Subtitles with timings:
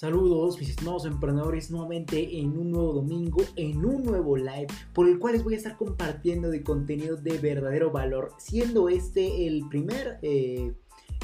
[0.00, 5.18] Saludos mis estimados emprendedores nuevamente en un nuevo domingo, en un nuevo live por el
[5.18, 10.18] cual les voy a estar compartiendo de contenido de verdadero valor, siendo este el primer,
[10.22, 10.72] eh,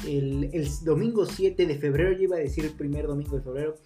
[0.05, 3.77] el, domingo 7 de febrero, yo iba a decir el primer domingo de febrero,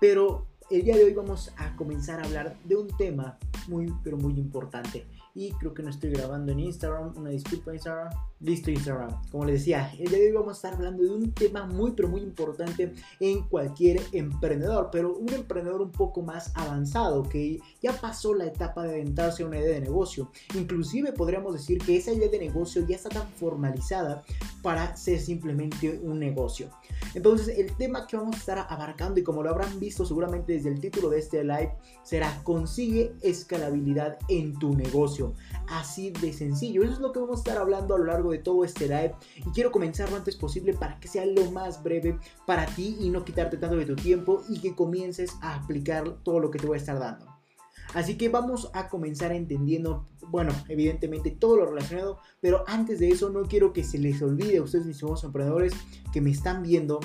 [0.00, 3.38] pero el día de hoy vamos a comenzar a hablar de un tema
[3.68, 7.16] muy, pero muy importante y creo que no estoy grabando en Instagram.
[7.16, 8.10] Una disculpa Instagram.
[8.40, 9.22] Listo Instagram.
[9.30, 11.92] Como les decía, el día de hoy vamos a estar hablando de un tema muy
[11.92, 17.92] pero muy importante en cualquier emprendedor, pero un emprendedor un poco más avanzado que ya
[17.92, 20.30] pasó la etapa de aventarse a una idea de negocio.
[20.54, 24.22] Inclusive podríamos decir que esa idea de negocio ya está tan formalizada
[24.62, 26.70] para ser simplemente un negocio.
[27.14, 30.70] Entonces el tema que vamos a estar abarcando y como lo habrán visto seguramente desde
[30.70, 31.72] el título de este live
[32.02, 35.19] será consigue escalabilidad en tu negocio.
[35.68, 36.82] Así de sencillo.
[36.82, 39.14] Eso es lo que vamos a estar hablando a lo largo de todo este live.
[39.36, 43.10] Y quiero comenzar lo antes posible para que sea lo más breve para ti y
[43.10, 46.66] no quitarte tanto de tu tiempo y que comiences a aplicar todo lo que te
[46.66, 47.26] voy a estar dando.
[47.94, 53.30] Así que vamos a comenzar entendiendo, bueno, evidentemente todo lo relacionado, pero antes de eso
[53.30, 55.72] no quiero que se les olvide a ustedes, mis nuevos emprendedores
[56.12, 57.00] que me están viendo,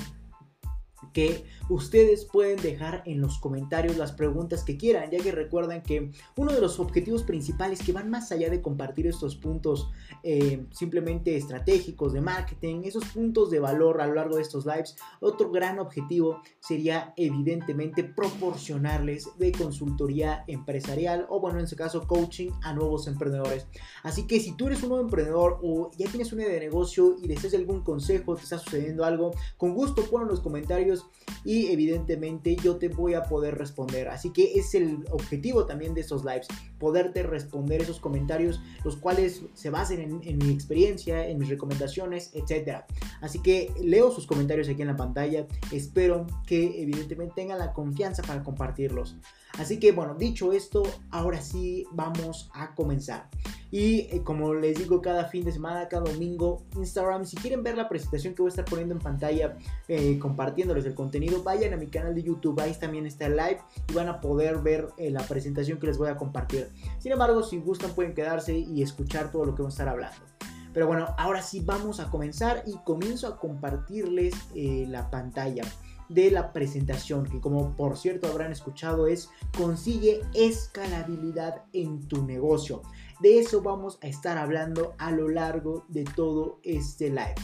[1.14, 6.12] que ustedes pueden dejar en los comentarios las preguntas que quieran, ya que recuerden que
[6.36, 9.90] uno de los objetivos principales que van más allá de compartir estos puntos
[10.24, 14.96] eh, simplemente estratégicos de marketing, esos puntos de valor a lo largo de estos lives,
[15.20, 22.52] otro gran objetivo sería evidentemente proporcionarles de consultoría empresarial o bueno, en este caso coaching
[22.64, 23.68] a nuevos emprendedores.
[24.04, 27.16] Así que si tú eres un nuevo emprendedor o ya tienes una idea de negocio
[27.22, 30.95] y deseas algún consejo, te está sucediendo algo, con gusto pon en los comentarios
[31.44, 34.10] y evidentemente yo te voy a poder responder.
[34.10, 36.48] Así que es el objetivo también de estos lives,
[36.80, 42.84] poderte responder esos comentarios, los cuales se basen en, mi experiencia, en mis recomendaciones, etc.
[43.22, 48.24] Así que leo sus comentarios aquí en la pantalla, espero que evidentemente tengan la confianza
[48.24, 49.16] para compartirlos.
[49.58, 53.30] Así que bueno, dicho esto, ahora sí vamos a comenzar.
[53.76, 57.76] Y eh, como les digo cada fin de semana, cada domingo, Instagram, si quieren ver
[57.76, 59.58] la presentación que voy a estar poniendo en pantalla,
[59.90, 63.58] eh, compartiéndoles el contenido, vayan a mi canal de YouTube, ahí también está el live
[63.90, 66.70] y van a poder ver eh, la presentación que les voy a compartir.
[67.00, 70.26] Sin embargo, si gustan pueden quedarse y escuchar todo lo que vamos a estar hablando.
[70.72, 75.64] Pero bueno, ahora sí vamos a comenzar y comienzo a compartirles la pantalla
[76.10, 82.82] de la presentación, que como por cierto habrán escuchado es consigue escalabilidad en tu negocio.
[83.20, 87.36] De eso vamos a estar hablando a lo largo de todo este live.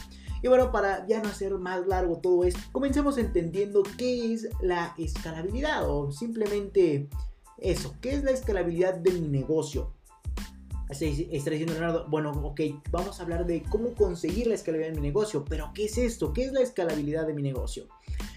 [0.42, 4.94] Y bueno, para ya no hacer más largo todo esto, comencemos entendiendo qué es la
[4.98, 7.08] escalabilidad o simplemente
[7.58, 9.94] eso, qué es la escalabilidad de mi negocio.
[10.90, 15.06] Está diciendo Leonardo, bueno, ok, vamos a hablar de cómo conseguir la escalabilidad de mi
[15.06, 16.34] negocio, pero ¿qué es esto?
[16.34, 17.86] ¿Qué es la escalabilidad de mi negocio?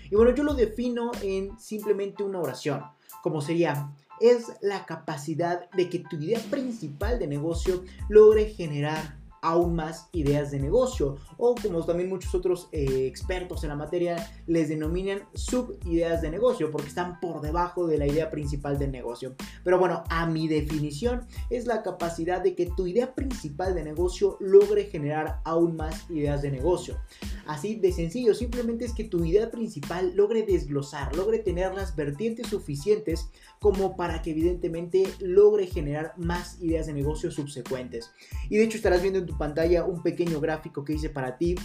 [0.10, 2.82] Y bueno, yo lo defino en simplemente una oración,
[3.24, 9.76] como sería, es la capacidad de que tu idea principal de negocio logre generar aún
[9.76, 14.70] más ideas de negocio o como también muchos otros eh, expertos en la materia les
[14.70, 19.36] denominan sub-ideas de negocio porque están por debajo de la idea principal del negocio.
[19.64, 24.38] Pero bueno, a mi definición es la capacidad de que tu idea principal de negocio
[24.40, 26.98] logre generar aún más ideas de negocio.
[27.46, 32.48] Así de sencillo, simplemente es que tu idea principal logre desglosar, logre tener las vertientes
[32.48, 33.30] suficientes
[33.60, 38.12] como para que evidentemente logre generar más ideas de negocio subsecuentes.
[38.50, 41.56] Y de hecho estarás viendo en tu pantalla un pequeño gráfico que hice para ti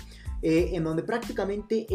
[0.43, 1.87] eh, en donde prácticamente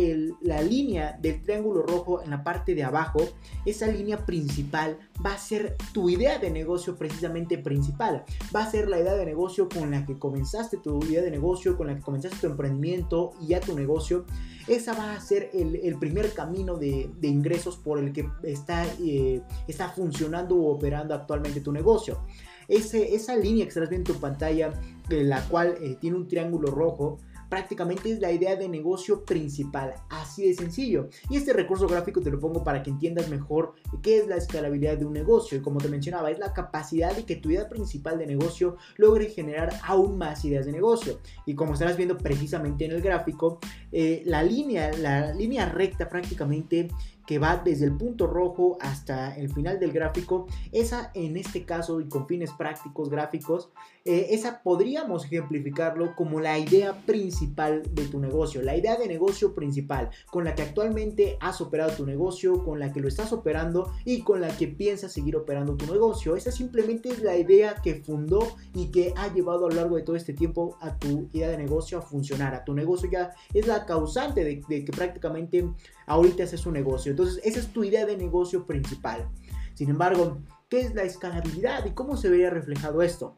[0.42, 3.20] la línea del triángulo rojo en la parte de abajo,
[3.66, 8.24] esa línea principal va a ser tu idea de negocio precisamente principal.
[8.56, 11.76] Va a ser la idea de negocio con la que comenzaste tu idea de negocio,
[11.76, 14.26] con la que comenzaste tu emprendimiento y ya tu negocio.
[14.68, 19.90] Esa va a ser el, primer camino de, ingresos por el que está, eh, está
[19.90, 22.20] funcionando o operando actualmente tu negocio.
[22.68, 24.72] esa línea que estás viendo en tu pantalla,
[25.10, 27.20] la cual eh, tiene un triángulo rojo,
[27.50, 31.10] prácticamente es la idea de negocio principal, así de sencillo.
[31.30, 34.98] Y este recurso gráfico te lo pongo para que entiendas mejor qué es la escalabilidad
[34.98, 35.58] de un negocio.
[35.58, 39.30] Y como te mencionaba, es la capacidad de que tu idea principal de negocio logre
[39.30, 41.20] generar aún más ideas de negocio.
[41.46, 43.60] Y como estarás viendo precisamente en el gráfico,
[43.92, 46.90] eh, la línea, la línea recta prácticamente
[47.26, 52.00] que va desde el punto rojo hasta el final del gráfico, esa en este caso
[52.00, 53.72] y con fines prácticos gráficos,
[54.08, 59.56] eh, esa podríamos ejemplificarlo como la idea principal de tu negocio, la idea de negocio
[59.56, 63.92] principal con la que actualmente has operado tu negocio, con la que lo estás operando
[64.06, 66.36] y con la que piensas seguir operando tu negocio.
[66.36, 70.04] Esa simplemente es la idea que fundó y que ha llevado a lo largo de
[70.04, 73.66] todo este tiempo a tu idea de negocio a funcionar, a tu negocio ya es
[73.66, 75.68] la causante de, de que prácticamente
[76.06, 77.10] ahorita haces un negocio.
[77.10, 79.28] Entonces, esa es tu idea de negocio principal.
[79.74, 80.38] Sin embargo,
[80.70, 83.36] ¿qué es la escalabilidad y cómo se vería reflejado esto?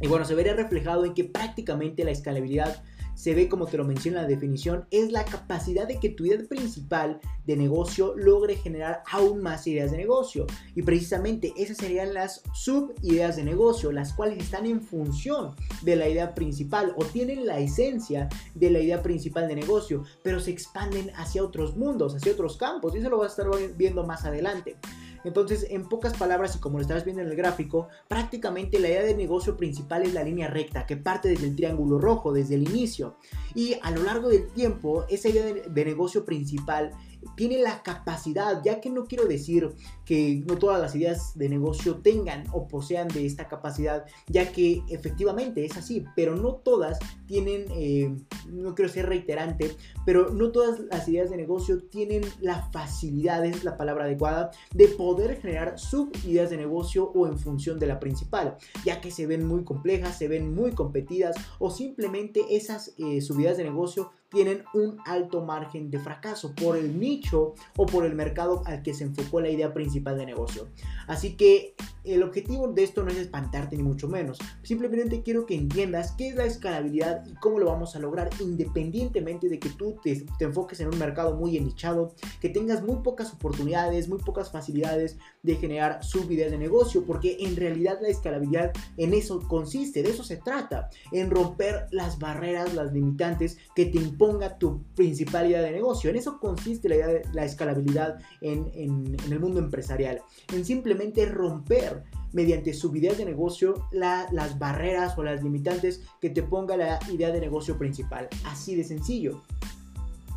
[0.00, 2.82] Y bueno, se vería reflejado en que prácticamente la escalabilidad
[3.14, 6.42] se ve como te lo menciona la definición, es la capacidad de que tu idea
[6.48, 10.46] principal de negocio logre generar aún más ideas de negocio.
[10.74, 16.08] Y precisamente esas serían las subideas de negocio, las cuales están en función de la
[16.08, 21.10] idea principal o tienen la esencia de la idea principal de negocio, pero se expanden
[21.16, 22.94] hacia otros mundos, hacia otros campos.
[22.94, 24.76] Y eso lo vas a estar viendo más adelante.
[25.24, 29.02] Entonces, en pocas palabras, y como lo estarás viendo en el gráfico, prácticamente la idea
[29.02, 32.68] de negocio principal es la línea recta que parte desde el triángulo rojo, desde el
[32.68, 33.16] inicio.
[33.54, 36.92] Y a lo largo del tiempo, esa idea de, de negocio principal
[37.36, 39.70] tiene la capacidad, ya que no quiero decir
[40.04, 44.82] que no todas las ideas de negocio tengan o posean de esta capacidad, ya que
[44.88, 48.14] efectivamente es así, pero no todas tienen, eh,
[48.48, 53.64] no quiero ser reiterante, pero no todas las ideas de negocio tienen la facilidad, es
[53.64, 58.56] la palabra adecuada, de poder generar subideas de negocio o en función de la principal,
[58.84, 63.56] ya que se ven muy complejas, se ven muy competidas o simplemente esas eh, subidas
[63.56, 68.62] de negocio tienen un alto margen de fracaso por el nicho o por el mercado
[68.66, 70.68] al que se enfocó la idea principal de negocio.
[71.06, 74.38] Así que el objetivo de esto no es espantarte ni mucho menos.
[74.62, 79.48] Simplemente quiero que entiendas qué es la escalabilidad y cómo lo vamos a lograr independientemente
[79.48, 84.08] de que tú te, enfoques en un mercado muy enichado, que tengas muy pocas oportunidades,
[84.08, 89.40] muy pocas facilidades de generar subidas de negocio, porque en realidad la escalabilidad en eso
[89.48, 94.82] consiste, de eso se trata, en romper las barreras, las limitantes que te imponga tu
[94.94, 96.10] principal idea de negocio.
[96.10, 100.20] En eso consiste la, la escalabilidad en, en el mundo empresarial,
[100.52, 102.04] en simplemente romper
[102.34, 107.30] mediante su idea de negocio las barreras o las limitantes que te ponga la idea
[107.30, 108.28] de negocio principal.
[108.44, 109.40] Así de sencillo.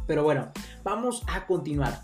[0.06, 0.52] Pero bueno,
[0.84, 2.02] vamos a continuar.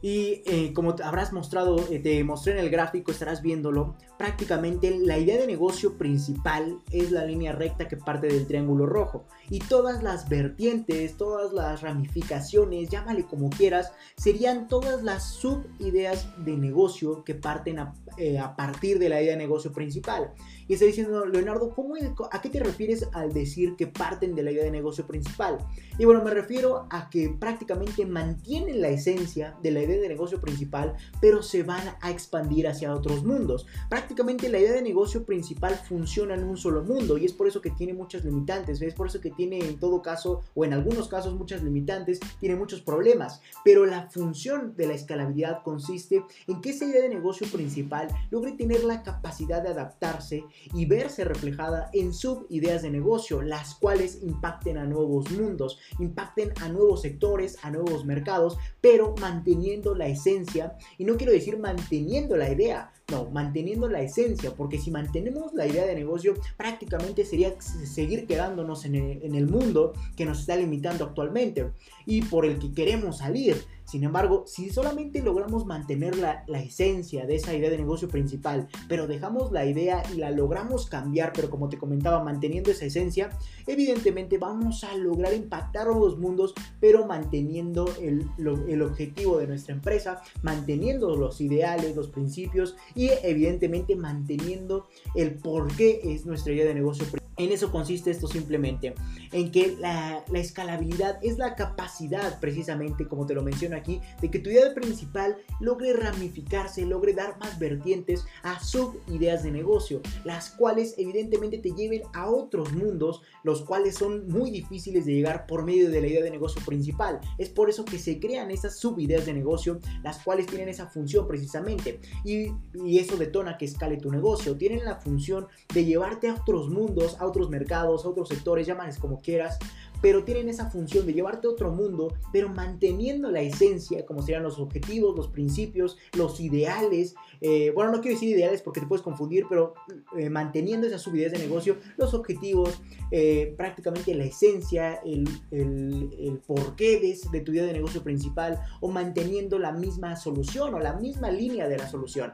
[0.00, 5.18] Y eh, como habrás mostrado, eh, te mostré en el gráfico, estarás viéndolo, prácticamente la
[5.18, 9.26] idea de negocio principal es la línea recta que parte del triángulo rojo.
[9.50, 16.56] Y todas las vertientes, todas las ramificaciones, llámale como quieras, serían todas las subideas de
[16.56, 20.32] negocio que parten a, eh, a partir de la idea de negocio principal.
[20.68, 21.94] Y está diciendo, Leonardo, ¿cómo,
[22.30, 25.58] ¿a qué te refieres al decir que parten de la idea de negocio principal?
[25.98, 30.40] Y bueno, me refiero a que prácticamente mantienen la esencia de la idea de negocio
[30.40, 33.66] principal, pero se van a expandir hacia otros mundos.
[33.88, 37.62] Prácticamente la idea de negocio principal funciona en un solo mundo y es por eso
[37.62, 41.08] que tiene muchas limitantes, es por eso que tiene en todo caso, o en algunos
[41.08, 43.40] casos muchas limitantes, tiene muchos problemas.
[43.64, 48.52] Pero la función de la escalabilidad consiste en que esa idea de negocio principal logre
[48.52, 50.44] tener la capacidad de adaptarse
[50.74, 56.68] y verse reflejada en subideas de negocio, las cuales impacten a nuevos mundos, impacten a
[56.68, 62.50] nuevos sectores, a nuevos mercados, pero manteniendo la esencia, y no quiero decir manteniendo la
[62.50, 68.26] idea, no, manteniendo la esencia, porque si mantenemos la idea de negocio, prácticamente sería seguir
[68.26, 71.70] quedándonos en el, mundo que nos está limitando actualmente
[72.04, 73.56] y por el que queremos salir.
[73.84, 79.06] Sin embargo, si solamente logramos mantener la, esencia de esa idea de negocio principal, pero
[79.06, 83.30] dejamos la idea y la logramos cambiar, pero como te comentaba, manteniendo esa esencia,
[83.66, 90.20] evidentemente vamos a lograr impactar los mundos, pero manteniendo el, el objetivo de nuestra empresa,
[90.42, 96.74] manteniendo los ideales, los principios y evidentemente manteniendo el por qué es nuestra idea de
[96.74, 97.06] negocio.
[97.38, 98.94] En eso consiste esto simplemente,
[99.30, 104.40] en que la, escalabilidad es la capacidad, precisamente como te lo menciono aquí, de que
[104.40, 110.96] tu idea principal logre ramificarse, logre dar más vertientes a subideas de negocio, las cuales
[110.98, 115.90] evidentemente te lleven a otros mundos, los cuales son muy difíciles de llegar por medio
[115.90, 117.20] de la idea de negocio principal.
[117.38, 121.28] Es por eso que se crean esas subideas de negocio, las cuales tienen esa función
[121.28, 122.48] precisamente, y,
[122.84, 124.56] y eso detona que escale tu negocio.
[124.56, 129.20] Tienen la función de llevarte a otros mundos, a otros mercados, otros sectores, llámales como
[129.20, 129.58] quieras,
[130.00, 134.42] pero tienen esa función de llevarte a otro mundo, pero manteniendo la esencia, como serían
[134.42, 137.14] los objetivos, los principios, los ideales.
[137.40, 139.74] Eh, bueno, no quiero decir ideales porque te puedes confundir, pero
[140.16, 142.80] eh, manteniendo esas subidez de negocio, los objetivos,
[143.10, 148.90] eh, prácticamente la esencia, el, el, porqué de, de tu idea de negocio principal, o
[148.90, 152.32] manteniendo la misma solución o la misma línea de la solución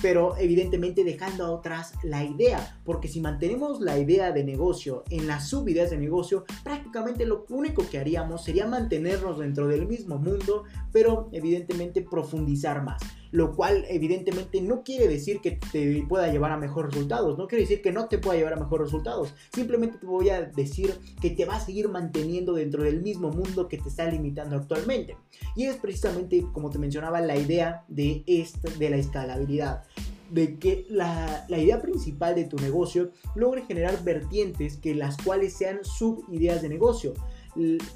[0.00, 5.48] pero evidentemente dejando atrás la idea, porque si mantenemos la idea de negocio en las
[5.48, 11.28] subideas de negocio, prácticamente lo único que haríamos sería mantenernos dentro del mismo mundo, pero
[11.32, 13.02] evidentemente profundizar más.
[13.36, 17.64] Lo cual evidentemente no quiere decir que te pueda llevar a mejores resultados, no quiere
[17.64, 21.28] decir que no te pueda llevar a mejores resultados, simplemente te voy a decir que
[21.28, 25.18] te va a seguir manteniendo dentro del mismo mundo que te está limitando actualmente.
[25.54, 29.84] Y es precisamente, como te mencionaba, la idea de, esta, de la escalabilidad
[30.30, 35.52] de que la, la, idea principal de tu negocio logre generar vertientes que las cuales
[35.52, 37.12] sean subideas de negocio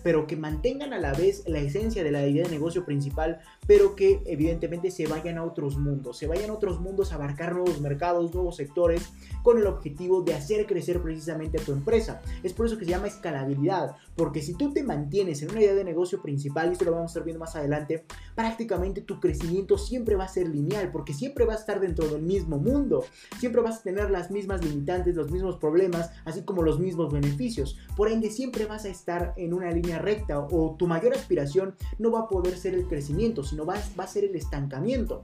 [0.02, 3.94] pero que mantengan a la vez la esencia de la idea de negocio principal, pero
[3.94, 7.80] que evidentemente se vayan a otros mundos, se vayan a otros mundos a abarcar nuevos
[7.80, 9.10] mercados, nuevos sectores,
[9.42, 12.20] con el objetivo de hacer crecer precisamente a tu empresa.
[12.42, 15.74] Es por eso que se llama escalabilidad, porque si tú te mantienes en una idea
[15.74, 18.04] de negocio principal, y esto lo vamos a estar viendo más adelante,
[18.40, 22.22] prácticamente tu crecimiento siempre va a ser lineal, porque siempre va a estar dentro del
[22.22, 23.04] mismo mundo,
[23.38, 27.76] siempre vas a tener las mismas limitantes, los mismos problemas, así como los mismos beneficios.
[27.98, 32.12] Por ende, siempre vas a estar en una línea recta o tu mayor aspiración no
[32.12, 35.22] va a poder ser el crecimiento, sino va a ser el estancamiento.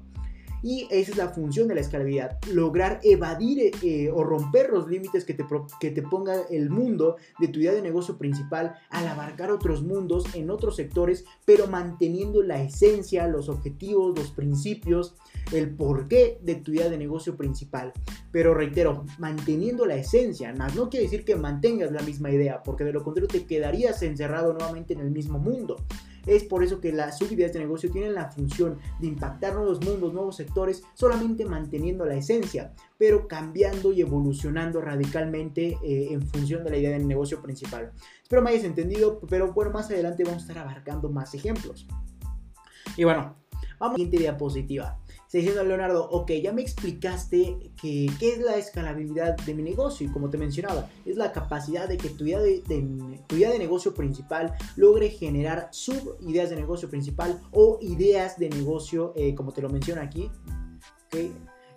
[0.63, 5.25] Y esa es la función de la escalabilidad, lograr evadir eh, o romper los límites
[5.25, 5.45] que te,
[5.81, 10.25] que te ponga el mundo de tu idea de negocio principal al abarcar otros mundos
[10.35, 15.15] en otros sectores, pero manteniendo la esencia, los objetivos, los principios,
[15.53, 17.93] el porqué de tu idea de negocio principal.
[18.33, 22.85] Pero reitero, manteniendo la esencia, más no quiere decir que mantengas la misma idea, porque
[22.85, 25.77] de lo contrario te quedarías encerrado nuevamente en el mismo mundo.
[26.27, 30.13] Es por eso que las subidas de negocio tienen la función de impactar nuevos mundos,
[30.13, 36.71] nuevos sectores, solamente manteniendo la esencia, pero cambiando y evolucionando radicalmente eh, en función de
[36.71, 37.93] la idea del negocio principal.
[38.23, 41.87] Espero me hayas entendido, pero bueno, más adelante vamos a estar abarcando más ejemplos.
[42.97, 43.37] Y bueno,
[43.79, 44.99] vamos a la siguiente diapositiva
[45.33, 50.11] diciendo Leonardo, ok, ya me explicaste que, qué es la escalabilidad de mi negocio y
[50.11, 52.63] como te mencionaba, es la capacidad de que tu idea de,
[53.27, 59.13] tu idea de negocio principal logre generar subideas de negocio principal o ideas de negocio,
[59.17, 60.31] eh, como te lo menciono aquí.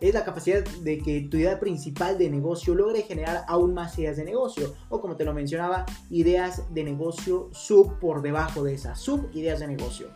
[0.01, 4.15] Es la capacidad de que tu idea principal de negocio logre generar aún más ideas
[4.15, 4.73] de negocio.
[4.89, 9.59] O como te lo mencionaba, ideas de negocio sub por debajo de esas, sub ideas
[9.59, 10.07] de negocio.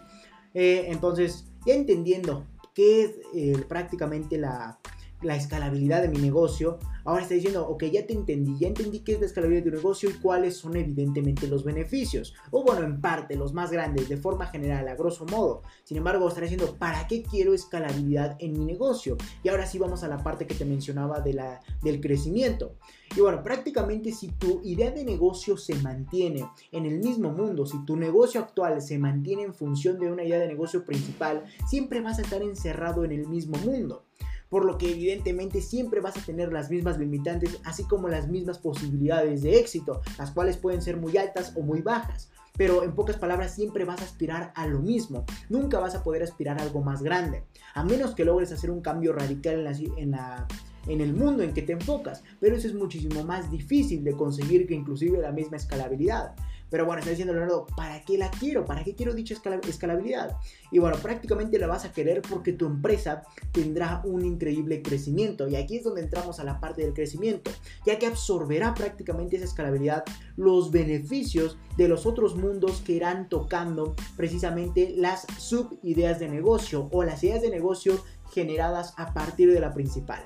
[0.54, 4.80] Eh, entonces, ya entendiendo qué es eh, prácticamente la,
[5.24, 9.14] la escalabilidad de mi negocio, ahora está diciendo, ok, ya te entendí, ya entendí qué
[9.14, 13.02] es la escalabilidad de tu negocio y cuáles son evidentemente los beneficios, o bueno, en
[13.02, 15.64] parte los más grandes, de forma general, a grosso modo.
[15.84, 19.18] Sin embargo, estaré diciendo, ¿para qué quiero escalabilidad en mi negocio?
[19.44, 22.76] Y ahora sí vamos a la parte que te mencionaba de la, del crecimiento.
[23.16, 27.84] Y bueno, prácticamente si tu idea de negocio se mantiene en el mismo mundo, si
[27.86, 32.18] tu negocio actual se mantiene en función de una idea de negocio principal, siempre vas
[32.18, 34.06] a estar encerrado en el mismo mundo
[34.54, 38.60] por lo que evidentemente siempre vas a tener las mismas limitantes, así como las mismas
[38.60, 42.30] posibilidades de éxito, las cuales pueden ser muy altas o muy bajas.
[42.56, 46.22] Pero en pocas palabras siempre vas a aspirar a lo mismo, nunca vas a poder
[46.22, 49.72] aspirar a algo más grande, a menos que logres hacer un cambio radical en la,
[49.72, 50.48] en la
[50.86, 54.68] en el mundo en que te enfocas, pero eso es muchísimo más difícil de conseguir
[54.68, 56.36] que inclusive la misma escalabilidad.
[56.74, 58.66] Pero bueno, está diciendo Leonardo, ¿para qué la quiero?
[58.66, 60.38] ¿Para qué quiero dicha escalabilidad?
[60.72, 65.48] Y bueno, prácticamente la vas a querer porque tu empresa tendrá un increíble crecimiento.
[65.48, 67.52] Y aquí es donde entramos a la parte del crecimiento,
[67.86, 70.04] ya que absorberá prácticamente esa escalabilidad
[70.36, 77.04] los beneficios de los otros mundos que irán tocando precisamente las subideas de negocio o
[77.04, 80.24] las ideas de negocio generadas a partir de la principal.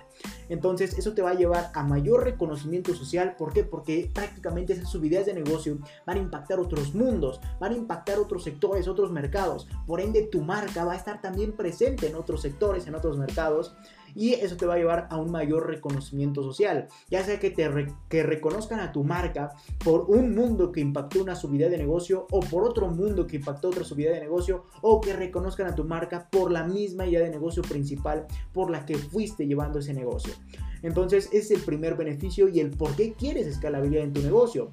[0.49, 3.35] Entonces eso te va a llevar a mayor reconocimiento social.
[3.37, 3.63] ¿Por qué?
[3.63, 8.43] Porque prácticamente esas subidas de negocio van a impactar otros mundos, van a impactar otros
[8.43, 9.67] sectores, otros mercados.
[9.85, 13.75] Por ende tu marca va a estar también presente en otros sectores, en otros mercados
[14.17, 16.88] y eso te va a llevar a un mayor reconocimiento social.
[17.09, 17.69] Ya sea que, te
[18.09, 19.51] que reconozcan a tu marca
[19.83, 23.67] por un mundo que impactó una subida de negocio o por otro mundo que impactó
[23.69, 27.29] otra subida de negocio o que reconozcan a tu marca por la misma idea de
[27.29, 30.33] negocio principal por la que fuiste llevando ese negocio.
[30.81, 34.71] Entonces es el primer beneficio y el por qué quieres escalabilidad en tu negocio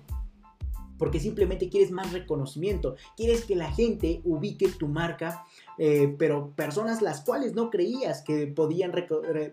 [0.98, 5.44] porque simplemente quieres más reconocimiento, quieres que la gente ubique tu marca,
[5.78, 8.92] eh, pero personas las cuales no creías que podían,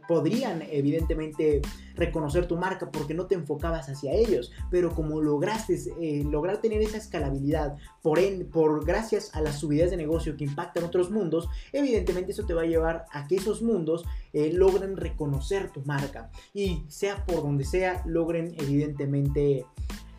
[0.07, 1.61] podrían evidentemente
[1.95, 6.81] reconocer tu marca porque no te enfocabas hacia ellos, pero como lograste eh, lograr tener
[6.81, 11.49] esa escalabilidad por, en, por gracias a las subidas de negocio que impactan otros mundos,
[11.73, 16.29] evidentemente eso te va a llevar a que esos mundos eh, logren reconocer tu marca
[16.53, 19.65] y sea por donde sea, logren evidentemente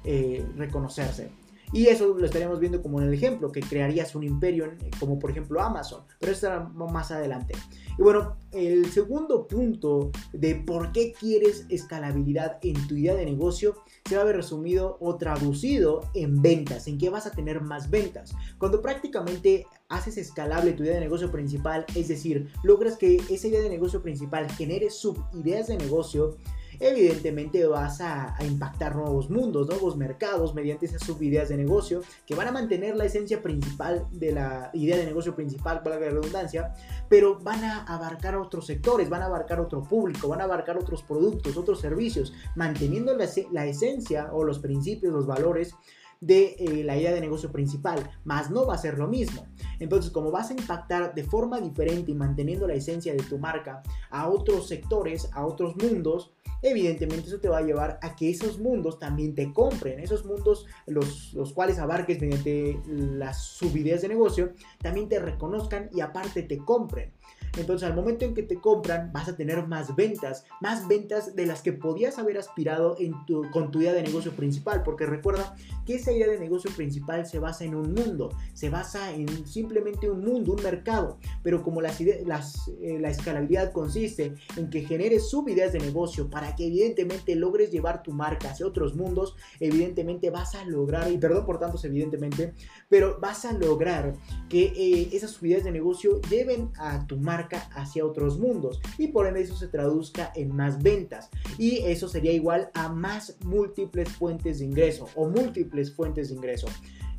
[0.05, 1.31] eh, reconocerse.
[1.73, 5.19] Y eso lo estaríamos viendo como en el ejemplo, que crearías un imperio eh, como
[5.19, 7.55] por ejemplo Amazon, pero eso estará más adelante.
[7.99, 13.75] Y bueno, el segundo punto de por qué quieres escalabilidad en tu idea de negocio
[14.07, 17.89] se va a ver resumido o traducido en ventas, en que vas a tener más
[17.89, 18.35] ventas.
[18.59, 23.63] Cuando prácticamente haces escalable tu idea de negocio principal, es decir, logras que esa idea
[23.63, 26.37] de negocio principal genere subideas de negocio,
[26.83, 32.49] evidentemente vas a, impactar nuevos mundos, nuevos mercados mediante esas subideas de negocio que van
[32.49, 36.75] a mantener la esencia principal de la idea de negocio principal, para la redundancia,
[37.09, 41.03] pero van a abarcar otros sectores, van a abarcar otro público, van a abarcar otros
[41.03, 45.75] productos, otros servicios, manteniendo la, la esencia o los principios, los valores
[46.23, 49.45] de eh, la idea de negocio principal, más no va a ser lo mismo.
[49.81, 53.83] Entonces, como vas a impactar de forma diferente y manteniendo la esencia de tu marca
[54.09, 58.61] a otros sectores, a otros mundos, evidentemente eso te va a llevar a que esos
[58.61, 59.99] mundos también te compren.
[59.99, 66.03] Esos mundos, los, los cuales abarques mediante las subideas de negocio, también te reconozcan y
[66.03, 67.13] aparte te compren.
[67.57, 71.47] Entonces al momento en que te compran vas a tener más ventas, más ventas de
[71.47, 75.55] las que podías haber aspirado en tu, con tu idea de negocio principal, porque recuerda
[75.85, 80.09] que esa idea de negocio principal se basa en un mundo, se basa en simplemente
[80.09, 85.29] un mundo, un mercado, pero como las, las eh, la escalabilidad consiste en que generes
[85.29, 90.55] subideas de negocio para que evidentemente logres llevar tu marca hacia otros mundos, evidentemente vas
[90.55, 92.55] a lograr, y perdón por tantos evidentemente,
[92.89, 94.15] pero vas a lograr
[94.49, 97.42] que eh, esas subidas de negocio lleven a tu marca
[97.75, 102.33] hacia otros mundos y por ende eso se traduzca en más ventas y eso sería
[102.33, 106.67] igual a más múltiples fuentes de ingreso o múltiples fuentes de ingreso.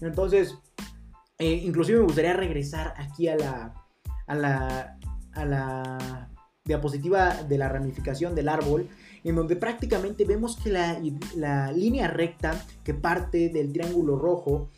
[0.01, 0.55] Entonces,
[1.37, 3.73] eh, inclusive me gustaría regresar aquí a la,
[4.27, 4.97] a la,
[5.33, 6.29] a la
[6.65, 8.87] diapositiva de la ramificación del árbol,
[9.23, 11.01] en donde prácticamente vemos que la,
[11.35, 14.69] la línea recta que parte del triángulo rojo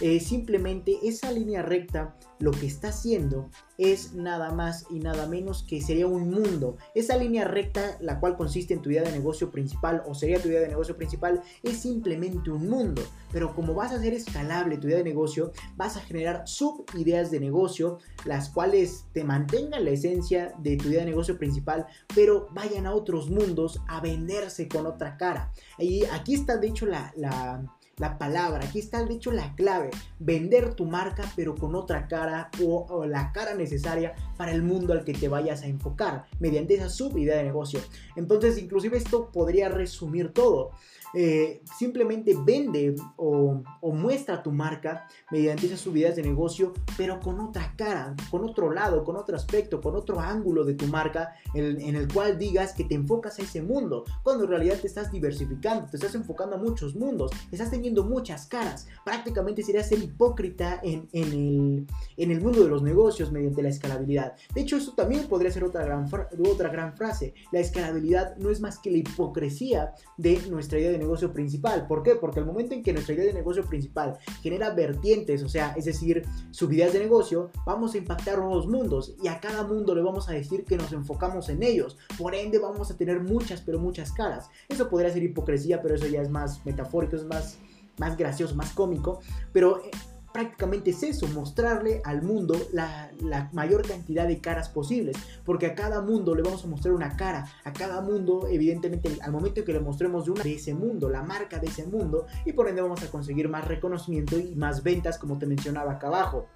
[0.00, 5.62] eh, simplemente esa línea recta lo que está haciendo es nada más y nada menos
[5.62, 6.76] que sería un mundo.
[6.94, 10.48] Esa línea recta, la cual consiste en tu idea de negocio principal o sería tu
[10.48, 13.02] idea de negocio principal, es simplemente un mundo.
[13.32, 17.40] Pero como vas a hacer escalable tu idea de negocio, vas a generar subideas de
[17.40, 22.86] negocio, las cuales te mantengan la esencia de tu idea de negocio principal, pero vayan
[22.86, 25.52] a otros mundos a venderse con otra cara.
[25.78, 27.64] Y aquí está de hecho la la
[27.96, 33.04] palabra, aquí está de hecho la clave, vender tu marca pero con otra cara o,
[33.06, 37.36] la cara necesaria para el mundo al que te vayas a enfocar mediante esa subida
[37.36, 37.80] de negocio.
[38.16, 40.72] Entonces inclusive esto podría resumir todo.
[41.14, 47.74] Eh, simplemente vende o, muestra tu marca mediante esas subidas de negocio, pero con otra
[47.76, 52.12] cara, con otro lado, con otro aspecto, con otro ángulo de tu marca en, el
[52.12, 55.96] cual digas que te enfocas a ese mundo, cuando en realidad te estás diversificando, te
[55.96, 58.88] estás enfocando a muchos mundos, estás teniendo muchas caras.
[59.04, 64.34] Prácticamente sería ser hipócrita en, el, en el mundo de los negocios mediante la escalabilidad.
[64.54, 66.08] De hecho, eso también podría ser otra gran,
[66.48, 67.34] otra gran frase.
[67.52, 71.86] La escalabilidad no es más que la hipocresía de nuestra idea de negocio principal.
[71.86, 72.14] ¿Por qué?
[72.14, 75.84] Porque al momento en que nuestra idea de negocio principal genera vertientes, o sea, es
[75.84, 80.28] decir, subidas de negocio, vamos a impactar nuevos mundos y a cada mundo le vamos
[80.28, 81.98] a decir que nos enfocamos en ellos.
[82.18, 84.48] Por ende, vamos a tener muchas, pero muchas caras.
[84.68, 87.58] Eso podría ser hipocresía, pero eso ya es más metafórico, es más,
[87.98, 89.20] más gracioso, más cómico.
[89.52, 89.90] Pero eh,
[90.32, 93.10] prácticamente es eso, mostrarle al mundo la,
[93.52, 97.46] mayor cantidad de caras posibles, porque a cada mundo le vamos a mostrar una cara,
[97.64, 101.22] a cada mundo, evidentemente, al momento que le mostremos de una de ese mundo, la
[101.22, 105.18] marca de ese mundo, y por ende vamos a conseguir más reconocimiento y más ventas,
[105.18, 106.46] como te mencionaba acá abajo.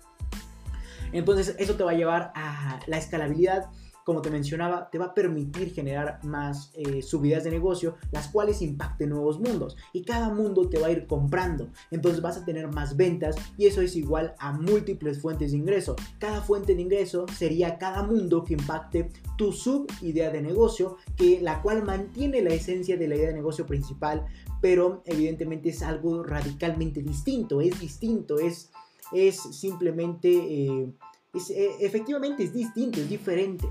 [1.13, 3.71] Entonces, eso te va a llevar a la escalabilidad
[4.07, 8.63] como te mencionaba, te va a permitir generar más eh, subidas de negocio, las cuales
[8.63, 9.77] impacten nuevos mundos.
[9.93, 11.71] Y cada mundo te va a ir comprando.
[11.91, 15.97] Entonces vas a tener más ventas y eso es igual a múltiples fuentes de ingreso.
[16.21, 21.41] Cada fuente de ingreso sería cada mundo que impacte tu sub idea de negocio, que
[21.41, 24.25] la cual mantiene la esencia de la idea de negocio principal,
[24.61, 27.61] pero evidentemente es algo radicalmente distinto.
[27.61, 28.71] Es distinto, es,
[29.13, 30.29] es simplemente...
[30.29, 30.93] Eh,
[31.51, 33.69] eh, efectivamente es distinto, es diferente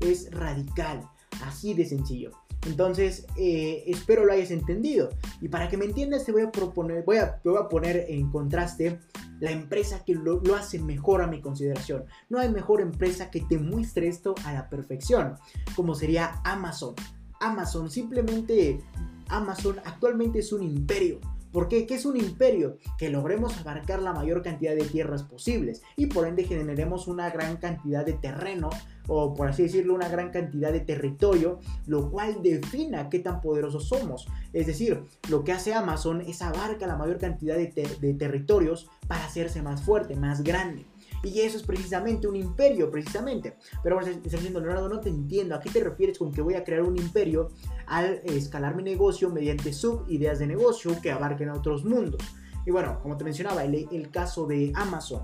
[0.00, 1.08] es radical,
[1.44, 2.30] así de sencillo.
[2.66, 5.10] Entonces, eh, espero lo hayas entendido.
[5.40, 8.30] Y para que me entiendas, te voy a proponer, voy a, voy a poner en
[8.30, 9.00] contraste
[9.40, 12.04] la empresa que lo, lo, hace mejor a mi consideración.
[12.30, 15.34] No hay mejor empresa que te muestre esto a la perfección,
[15.76, 16.94] como sería Amazon.
[17.40, 18.80] Amazon, simplemente
[19.28, 21.20] Amazon actualmente es un imperio
[21.54, 21.86] ¿Por qué?
[21.86, 22.78] ¿Qué es un imperio?
[22.98, 27.58] Que logremos abarcar la mayor cantidad de tierras posibles y por ende generemos una gran
[27.58, 28.70] cantidad de terreno
[29.06, 33.88] o por así decirlo una gran cantidad de territorio, lo cual defina qué tan poderosos
[33.88, 34.26] somos.
[34.52, 37.66] Es decir, lo que hace Amazon es abarca la mayor cantidad de,
[38.00, 40.86] de territorios para hacerse más fuerte, más grande.
[41.22, 43.56] Y eso es precisamente un imperio, precisamente.
[43.82, 45.54] Pero ahora estás diciendo, Leonardo, no te entiendo.
[45.54, 47.48] ¿A qué te refieres con que voy a crear un imperio
[47.86, 52.20] al escalar mi negocio mediante subideas de negocio que abarquen a otros mundos?
[52.66, 55.22] Y bueno, como te mencionaba, el, el caso de Amazon.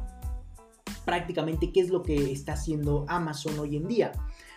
[1.10, 4.12] Prácticamente, ¿qué es lo que está haciendo Amazon hoy en día?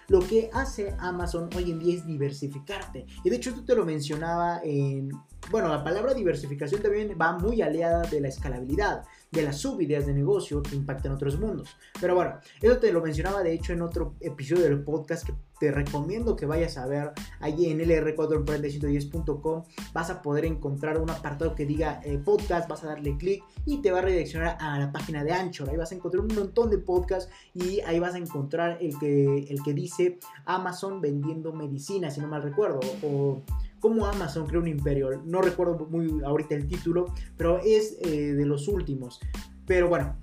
[0.07, 3.07] Lo que hace Amazon hoy en día es diversificarte.
[3.23, 5.09] Y de hecho, esto te lo mencionaba en...
[5.49, 10.13] Bueno, la palabra diversificación también va muy aliada de la escalabilidad de las subideas de
[10.13, 11.75] negocio que impactan otros mundos.
[11.99, 15.71] Pero bueno, eso te lo mencionaba de hecho en otro episodio del podcast que te
[15.71, 21.65] recomiendo que vayas a ver allí en lr4emprende110.com vas a poder encontrar un apartado que
[21.65, 25.23] diga eh, podcast, vas a darle clic y te va a redireccionar a la página
[25.23, 25.69] de Anchor.
[25.69, 29.47] Ahí vas a encontrar un montón de podcasts y ahí vas a encontrar el que,
[29.49, 33.41] el que dice Amazon vendiendo medicina, si no mal recuerdo, o
[33.83, 35.21] cómo Amazon creó un imperio.
[35.25, 39.19] No recuerdo muy ahorita el título, pero es eh, de los últimos.
[39.67, 40.15] Pero bueno,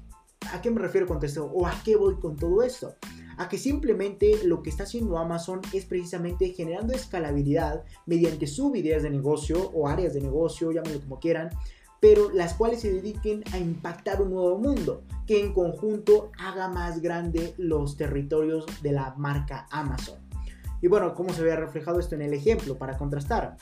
[0.50, 1.44] ¿a qué me refiero con esto?
[1.44, 2.94] ¿O a qué voy con todo esto?
[3.36, 9.10] A que simplemente lo que está haciendo Amazon es precisamente generando escalabilidad mediante subideas de
[9.10, 11.50] negocio o áreas de negocio, llámenlo como quieran,
[12.00, 17.02] pero las cuales se dediquen a impactar un nuevo mundo, que en conjunto haga más
[17.02, 20.29] grande los territorios de la marca Amazon.
[20.82, 23.56] Y bueno, ¿cómo se ve reflejado esto en el ejemplo para contrastar?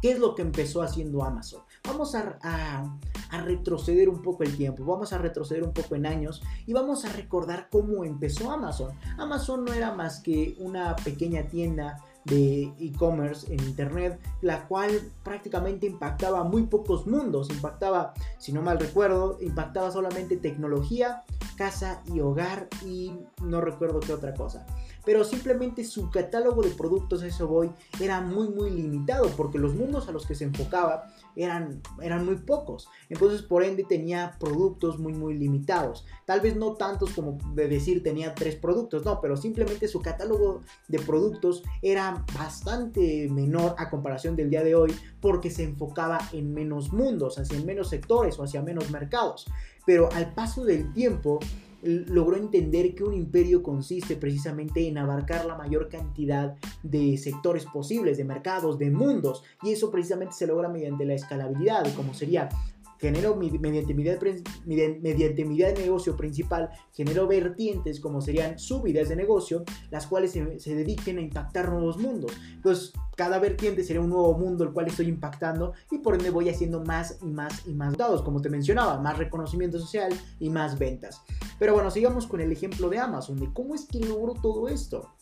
[0.00, 1.62] ¿Qué es lo que empezó haciendo Amazon?
[1.86, 6.42] Vamos a, a, retroceder un poco el tiempo, vamos a retroceder un poco en años
[6.66, 8.92] y vamos a recordar cómo empezó Amazon.
[9.18, 11.96] Amazon no era más que una pequeña tienda
[12.26, 14.90] de e-commerce en internet, la cual
[15.22, 21.22] prácticamente impactaba muy pocos mundos, impactaba, si no mal recuerdo, impactaba solamente tecnología,
[21.56, 24.66] casa y hogar y no recuerdo qué otra cosa
[25.04, 29.74] pero simplemente su catálogo de productos, a eso voy, era muy muy limitado porque los
[29.74, 32.88] mundos a los que se enfocaba eran, eran muy pocos.
[33.08, 36.06] Entonces por ende tenía productos muy muy limitados.
[36.24, 40.60] Tal vez no tantos como de decir tenía tres productos, no, pero simplemente su catálogo
[40.88, 46.52] de productos era bastante menor a comparación del día de hoy porque se enfocaba en
[46.52, 49.46] menos mundos, hacia menos sectores o hacia menos mercados.
[49.86, 51.40] Pero al paso del tiempo,
[51.84, 58.16] logró entender que un imperio consiste precisamente en abarcar la mayor cantidad de sectores posibles,
[58.16, 62.48] de mercados, de mundos, y eso precisamente se logra mediante la escalabilidad, como sería
[62.98, 64.18] genero mediante mi, idea,
[64.66, 70.74] mediante mi de negocio principal, genero vertientes como serían subidas de negocio, las cuales se,
[70.74, 72.32] dediquen a impactar nuevos mundos.
[72.54, 76.48] Entonces, cada vertiente sería un nuevo mundo el cual estoy impactando y por ende voy
[76.48, 80.78] haciendo más y más y más dados, como te mencionaba, más reconocimiento social y más
[80.78, 81.22] ventas.
[81.58, 85.14] Pero bueno, sigamos con el ejemplo de Amazon, de cómo es que logró todo esto.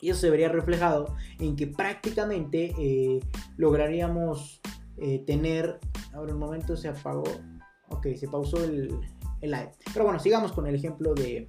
[0.00, 3.20] Y eso se vería reflejado en que prácticamente eh,
[3.56, 4.60] lograríamos
[4.98, 5.80] eh, tener
[6.14, 7.24] Ahora un momento se apagó.
[7.88, 8.88] Ok, se pausó el,
[9.42, 9.72] live.
[9.92, 11.48] Pero bueno, sigamos con el ejemplo de,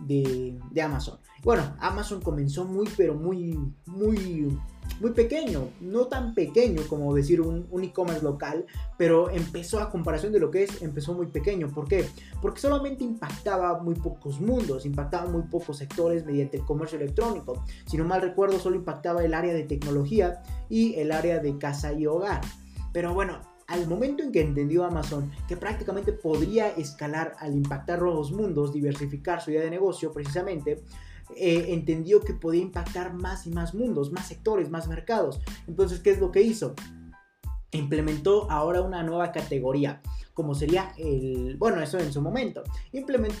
[0.00, 1.18] de, Amazon.
[1.44, 4.58] Bueno, Amazon comenzó muy, pero muy, muy,
[5.00, 5.68] muy pequeño.
[5.80, 8.66] No tan pequeño como decir un, un e-commerce local,
[8.98, 11.68] pero empezó a comparación de lo que es, empezó muy pequeño.
[11.68, 12.08] ¿Por qué?
[12.40, 17.64] Porque solamente impactaba muy pocos mundos, impactaba muy pocos sectores mediante el comercio electrónico.
[17.86, 21.92] Si no mal recuerdo, solo impactaba el área de tecnología y el área de casa
[21.92, 22.40] y hogar.
[22.92, 28.30] Pero bueno, al momento en que entendió Amazon que prácticamente podría escalar al impactar nuevos
[28.30, 30.82] mundos, diversificar su idea de negocio precisamente,
[31.36, 35.40] eh, entendió que podía impactar más y más mundos, más sectores, más mercados.
[35.66, 36.74] Entonces, ¿qué es lo que hizo?
[37.70, 40.02] Implementó ahora una nueva categoría
[40.34, 42.62] como sería el, bueno, eso en su momento.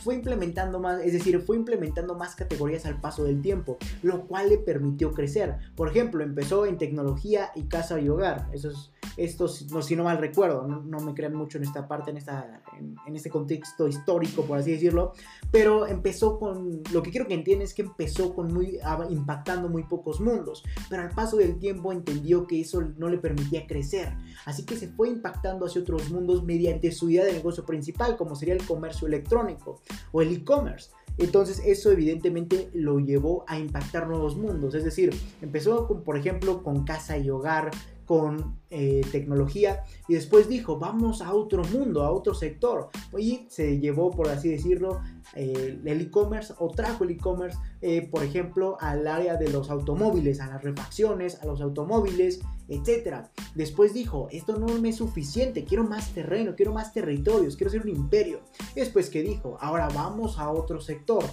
[0.02, 4.48] fue implementando más, es decir, fue implementando más categorías al paso del tiempo, lo cual
[4.48, 5.56] le permitió crecer.
[5.74, 8.48] Por ejemplo, empezó en tecnología y casa y hogar.
[8.52, 12.10] Eso es, esto, no, si no mal recuerdo, no, me crean mucho en esta parte,
[12.10, 15.12] en, esta, en, este contexto histórico, por así decirlo,
[15.50, 18.78] pero empezó con, lo que quiero que entiendan es que empezó con muy,
[19.10, 23.66] impactando muy pocos mundos, pero al paso del tiempo entendió que eso no le permitía
[23.66, 24.14] crecer,
[24.46, 28.16] así que se fue impactando hacia otros mundos mediante de su idea de negocio principal,
[28.16, 30.90] como sería el comercio electrónico o el e-commerce.
[31.18, 36.62] Entonces eso evidentemente lo llevó a impactar nuevos mundos, es decir, empezó con, por ejemplo
[36.62, 37.70] con casa y hogar,
[38.12, 42.90] con eh, tecnología y después dijo, vamos a otro mundo, a otro sector.
[43.16, 45.00] Y se llevó, por así decirlo,
[45.34, 50.40] eh, el e-commerce o trajo el e-commerce, eh, por ejemplo, al área de los automóviles,
[50.40, 53.28] a las refacciones, a los automóviles, etc.
[53.54, 57.80] Después dijo, esto no me es suficiente, quiero más terreno, quiero más territorios, quiero ser
[57.80, 58.40] un imperio.
[58.74, 61.24] Después que dijo, ahora vamos a otro sector.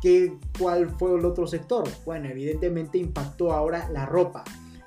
[0.00, 1.86] ¿Qué, ¿Cuál fue el otro sector?
[2.06, 4.44] Bueno, evidentemente impactó ahora la ropa.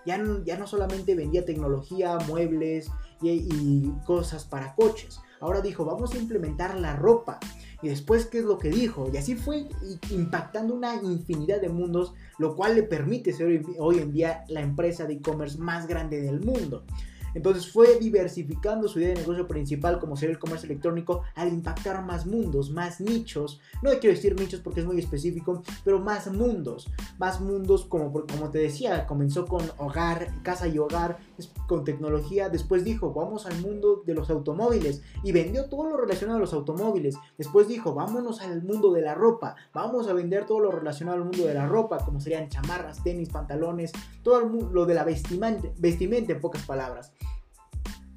[0.09, 2.89] Ya no, ya no solamente vendía tecnología, muebles
[3.21, 5.19] y, y cosas para coches.
[5.39, 7.39] Ahora dijo, vamos a implementar la ropa.
[7.83, 9.07] Y después, ¿qué es lo que dijo?
[9.13, 9.69] Y así fue
[10.09, 15.05] impactando una infinidad de mundos, lo cual le permite ser hoy en día la empresa
[15.05, 16.85] de e-commerce más grande del mundo.
[17.33, 22.03] Entonces fue diversificando su idea de negocio principal como ser el comercio electrónico al impactar
[22.03, 23.59] más mundos, más nichos.
[23.81, 26.89] No quiero decir nichos porque es muy específico, pero más mundos.
[27.17, 31.17] Más mundos como, como te decía, comenzó con hogar, casa y hogar,
[31.67, 32.49] con tecnología.
[32.49, 36.53] Después dijo, vamos al mundo de los automóviles y vendió todo lo relacionado a los
[36.53, 37.15] automóviles.
[37.37, 39.55] Después dijo, vámonos al mundo de la ropa.
[39.73, 43.29] Vamos a vender todo lo relacionado al mundo de la ropa, como serían chamarras, tenis,
[43.29, 43.91] pantalones,
[44.23, 47.11] todo lo de la vestimenta, vestimenta en pocas palabras.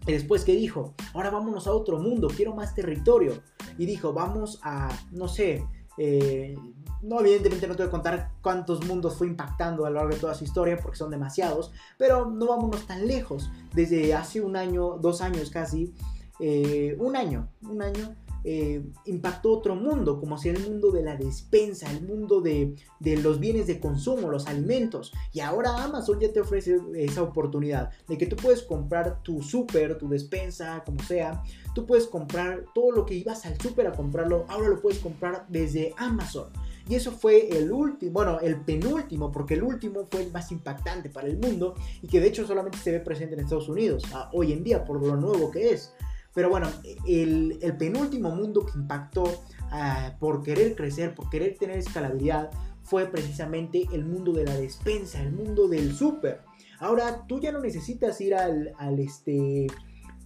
[0.07, 3.35] Y después que dijo, ahora vámonos a otro mundo, quiero más territorio.
[3.79, 5.65] Y dijo, vamos a, no sé,
[5.99, 6.57] eh,
[7.03, 10.21] no, evidentemente no te voy a contar cuántos mundos fue impactando a lo largo de
[10.21, 13.51] toda su historia, porque son demasiados, pero no vámonos tan lejos.
[13.75, 15.95] Desde hace un año, dos años casi,
[16.39, 21.17] eh, un año, un año, eh, impactó otro mundo, como sea el mundo de la
[21.17, 25.13] despensa, el mundo de, los bienes de consumo, los alimentos.
[25.33, 29.97] Y ahora Amazon ya te ofrece esa oportunidad de que tú puedes comprar tu súper,
[29.97, 31.43] tu despensa, como sea.
[31.75, 35.47] Tú puedes comprar todo lo que ibas al súper a comprarlo, ahora lo puedes comprar
[35.49, 36.53] desde Amazon.
[36.89, 41.11] Y eso fue el último, bueno, el penúltimo, porque el último fue el más impactante
[41.11, 44.53] para el mundo y que de hecho solamente se ve presente en Estados Unidos, hoy
[44.53, 45.93] en día, por lo nuevo que es.
[46.35, 46.69] Pero bueno,
[47.07, 49.25] el, penúltimo mundo que impactó
[49.71, 52.51] ah, por querer crecer, por querer tener escalabilidad,
[52.83, 56.41] fue precisamente el mundo de la despensa, el mundo del súper.
[56.79, 59.69] Ahora tú ya no necesitas ir al, al este,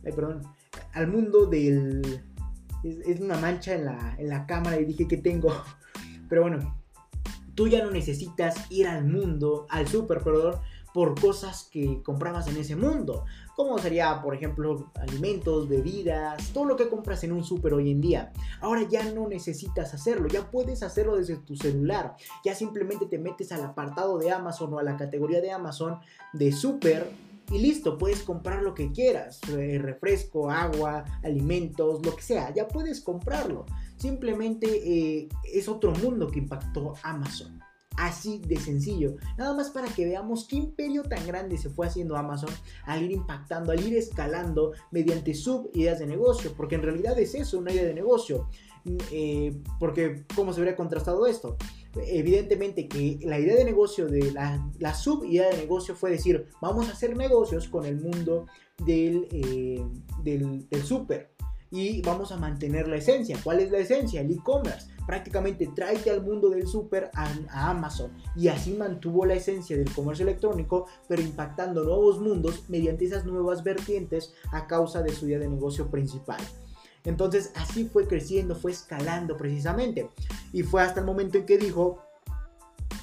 [0.02, 0.42] perdón,
[0.92, 2.22] al mundo del...
[2.82, 5.52] Es, una mancha en la, en la cámara y dije que tengo.
[6.28, 6.76] Pero bueno,
[7.54, 10.56] tú ya no necesitas ir al mundo, al súper, perdón,
[10.96, 16.74] por cosas que comprabas en ese mundo, como sería, por ejemplo, alimentos, bebidas, todo lo
[16.76, 18.32] que compras en un súper hoy en día.
[18.62, 23.52] Ahora ya no necesitas hacerlo, ya puedes hacerlo desde tu celular, ya simplemente te metes
[23.52, 26.00] al apartado de Amazon o a la categoría de Amazon
[26.32, 27.10] de súper
[27.50, 33.00] y listo, puedes comprar lo que quieras, refresco, agua, alimentos, lo que sea, ya puedes
[33.00, 33.66] comprarlo.
[33.96, 37.60] Simplemente eh, es otro mundo que impactó Amazon.
[37.96, 39.16] Así de sencillo.
[39.38, 42.50] Nada más para que veamos qué imperio tan grande se fue haciendo Amazon
[42.84, 46.52] al ir impactando, al ir escalando mediante sub ideas de negocio.
[46.56, 48.50] Porque en realidad es eso, una idea de negocio.
[48.84, 51.56] Mm, eh, porque, ¿cómo se habría contrastado esto?
[52.06, 56.46] Evidentemente que la idea de negocio de la, la sub idea de negocio fue decir,
[56.60, 58.46] vamos a hacer negocios con el mundo
[58.84, 59.84] del, eh,
[60.22, 61.36] del, del super
[61.70, 63.38] y vamos a mantener la esencia.
[63.42, 64.20] ¿Cuál es la esencia?
[64.20, 64.88] El e-commerce.
[65.06, 70.24] Prácticamente tráete al mundo del super a, Amazon y así mantuvo la esencia del comercio
[70.24, 75.48] electrónico, pero impactando nuevos mundos mediante esas nuevas vertientes a causa de su idea de
[75.48, 76.40] negocio principal.
[77.06, 80.10] Entonces así fue creciendo, fue escalando precisamente.
[80.52, 82.02] Y fue hasta el momento en que dijo,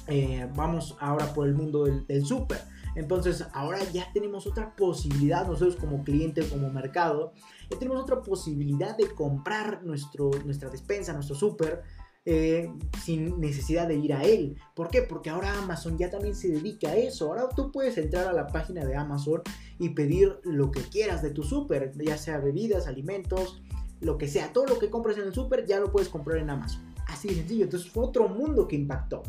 [0.06, 2.60] eh, vamos ahora por el mundo del, del super.
[2.94, 7.32] Entonces ahora ya tenemos otra posibilidad nosotros como cliente, como mercado,
[7.70, 11.82] ya tenemos otra posibilidad de comprar nuestro, nuestra despensa, nuestro súper.
[12.26, 12.72] Eh,
[13.04, 14.56] sin necesidad de ir a él.
[14.74, 15.02] ¿Por qué?
[15.02, 17.26] Porque ahora Amazon ya también se dedica a eso.
[17.26, 19.42] Ahora tú puedes entrar a la página de Amazon
[19.78, 23.62] y pedir lo que quieras de tu súper, ya sea bebidas, alimentos,
[24.00, 24.52] lo que sea.
[24.52, 26.94] Todo lo que compras en el súper ya lo puedes comprar en Amazon.
[27.06, 27.64] Así de sencillo.
[27.64, 29.22] Entonces fue otro mundo que impactó.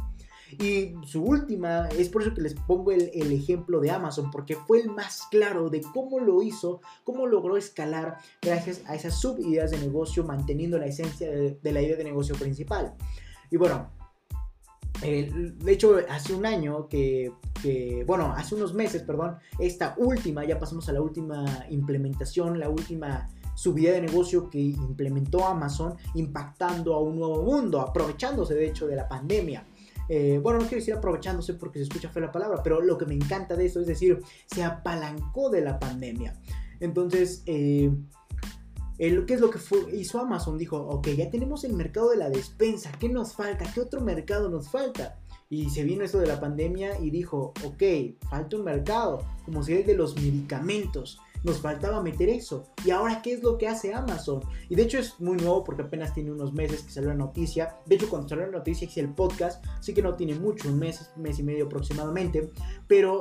[0.59, 4.79] Y su última, es por eso que les pongo el, ejemplo de Amazon, porque fue
[4.79, 9.79] el más claro de cómo lo hizo, cómo logró escalar gracias a esas subideas de
[9.79, 12.93] negocio, manteniendo la esencia de, la idea de negocio principal.
[13.49, 13.89] Y bueno,
[15.01, 17.31] de hecho, hace un año que,
[18.05, 23.29] bueno, hace unos meses, perdón, esta última, ya pasamos a la última implementación, la última
[23.55, 28.95] subida de negocio que implementó Amazon, impactando a un nuevo mundo, aprovechándose de hecho de
[28.95, 29.65] la pandemia.
[30.07, 33.05] Eh, bueno, no quiero decir aprovechándose porque se escucha fea la palabra, pero lo que
[33.05, 36.39] me encanta de eso es decir, se apalancó de la pandemia.
[36.79, 37.91] Entonces, eh,
[38.97, 39.59] ¿qué es lo que
[39.93, 40.57] hizo Amazon?
[40.57, 43.65] Dijo, ok, ya tenemos el mercado de la despensa, ¿qué nos falta?
[43.73, 45.17] ¿Qué otro mercado nos falta?
[45.49, 47.83] Y se vino esto de la pandemia y dijo, ok,
[48.29, 51.19] falta un mercado, como si es de los medicamentos.
[51.43, 52.67] Nos faltaba meter eso.
[52.83, 54.41] ¿Y ahora qué es lo que hace Amazon?
[54.69, 57.77] Y de hecho es muy nuevo porque apenas tiene unos meses que salió la noticia.
[57.85, 60.79] De hecho, cuando salió la noticia hice el podcast, así que no tiene mucho, un
[60.79, 62.51] mes, mes y medio aproximadamente.
[62.87, 63.19] Pero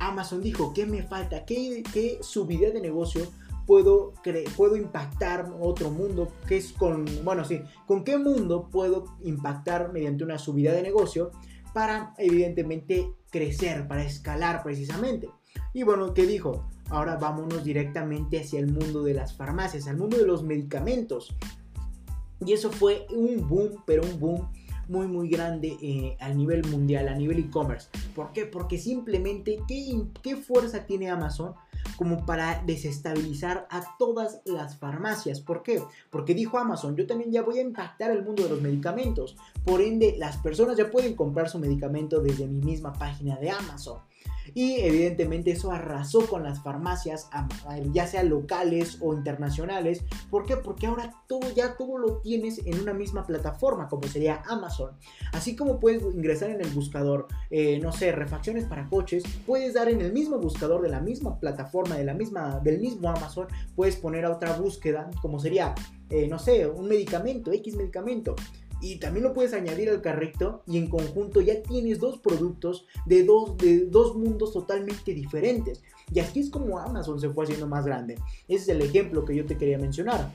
[0.00, 1.44] Amazon dijo, ¿qué me falta?
[1.44, 3.26] ¿Qué, qué subida de negocio
[3.66, 4.14] puedo,
[4.56, 6.32] puedo impactar otro mundo?
[6.46, 11.30] ¿Qué es con, bueno, sí, con qué mundo puedo impactar mediante una subida de negocio
[11.74, 15.28] para, evidentemente, crecer, para escalar precisamente?
[15.72, 16.68] Y bueno, ¿qué dijo?
[16.90, 21.34] Ahora vámonos directamente hacia el mundo de las farmacias, al mundo de los medicamentos.
[22.44, 24.48] Y eso fue un boom, pero un boom
[24.88, 27.88] muy muy grande eh, a nivel mundial, a nivel e-commerce.
[28.14, 28.46] ¿Por qué?
[28.46, 31.54] Porque simplemente, ¿qué, ¿qué fuerza tiene Amazon?
[31.96, 35.40] como para desestabilizar a todas las farmacias.
[35.40, 35.82] ¿Por qué?
[36.10, 39.36] Porque dijo Amazon, yo también ya voy a impactar el mundo de los medicamentos.
[39.64, 43.98] Por ende, las personas ya pueden comprar su medicamento desde mi misma página de Amazon.
[44.54, 47.28] Y evidentemente eso arrasó con las farmacias,
[47.92, 50.04] ya sea locales o internacionales.
[50.30, 50.56] ¿Por qué?
[50.56, 54.92] Porque ahora todo ya todo lo tienes en una misma plataforma, como sería Amazon.
[55.32, 59.88] Así como puedes ingresar en el buscador, eh, no sé, refacciones para coches, puedes dar
[59.88, 63.96] en el mismo buscador de la misma plataforma, de la misma, del mismo Amazon, puedes
[63.96, 65.74] poner a otra búsqueda, como sería,
[66.10, 68.34] eh, no sé, un medicamento, X medicamento
[68.80, 73.24] y también lo puedes añadir al carrito y en conjunto ya tienes dos productos de
[73.24, 75.82] dos, de dos mundos totalmente diferentes.
[76.12, 78.16] Y así es como Amazon se fue haciendo más grande.
[78.46, 80.32] Ese es el ejemplo que yo te quería mencionar.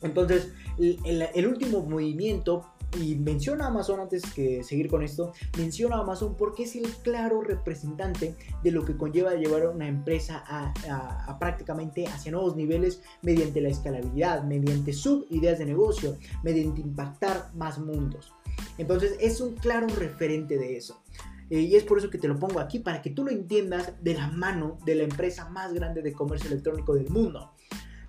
[0.00, 2.64] Entonces, el, último movimiento
[2.96, 6.88] y menciona a Amazon antes que seguir con esto, menciona a Amazon porque es el
[7.02, 13.60] claro representante de lo que conlleva llevar una empresa a, prácticamente hacia nuevos niveles mediante
[13.60, 18.32] la escalabilidad, mediante subideas de negocio, mediante impactar más mundos.
[18.78, 21.02] Entonces es un claro referente de eso.
[21.50, 23.92] Eh, y es por eso que te lo pongo aquí, para que tú lo entiendas
[24.02, 27.52] de la mano de la empresa más grande de comercio electrónico del mundo.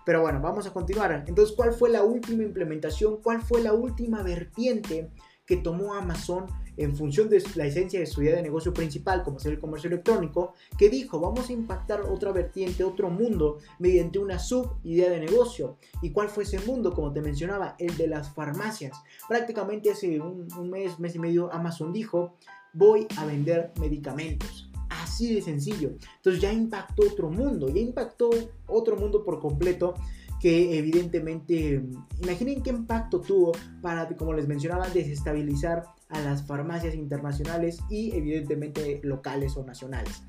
[0.10, 1.24] Pero bueno, vamos a continuar.
[1.28, 3.18] Entonces, ¿cuál fue la última implementación?
[3.22, 5.12] ¿Cuál fue la última vertiente
[5.46, 9.38] que tomó Amazon en función de la esencia de su idea de negocio principal, como
[9.38, 14.40] ser el comercio electrónico, que dijo, vamos a impactar otra vertiente, otro mundo, mediante una
[14.40, 15.78] sub-idea de negocio.
[16.02, 16.92] ¿Y cuál fue ese mundo?
[16.92, 19.00] Como te mencionaba, el de las farmacias.
[19.28, 22.36] Prácticamente hace un, un mes, mes y medio, Amazon dijo,
[22.74, 24.69] voy a vender medicamentos.
[24.90, 25.92] Así de sencillo.
[26.18, 28.30] Entonces ya impactó otro mundo, ya impactó
[28.68, 29.96] otro mundo por completo
[30.40, 31.84] que evidentemente,
[32.22, 39.02] imaginen qué impacto tuvo para, como les mencionaba, desestabilizar a las farmacias internacionales y evidentemente
[39.04, 40.24] locales o nacionales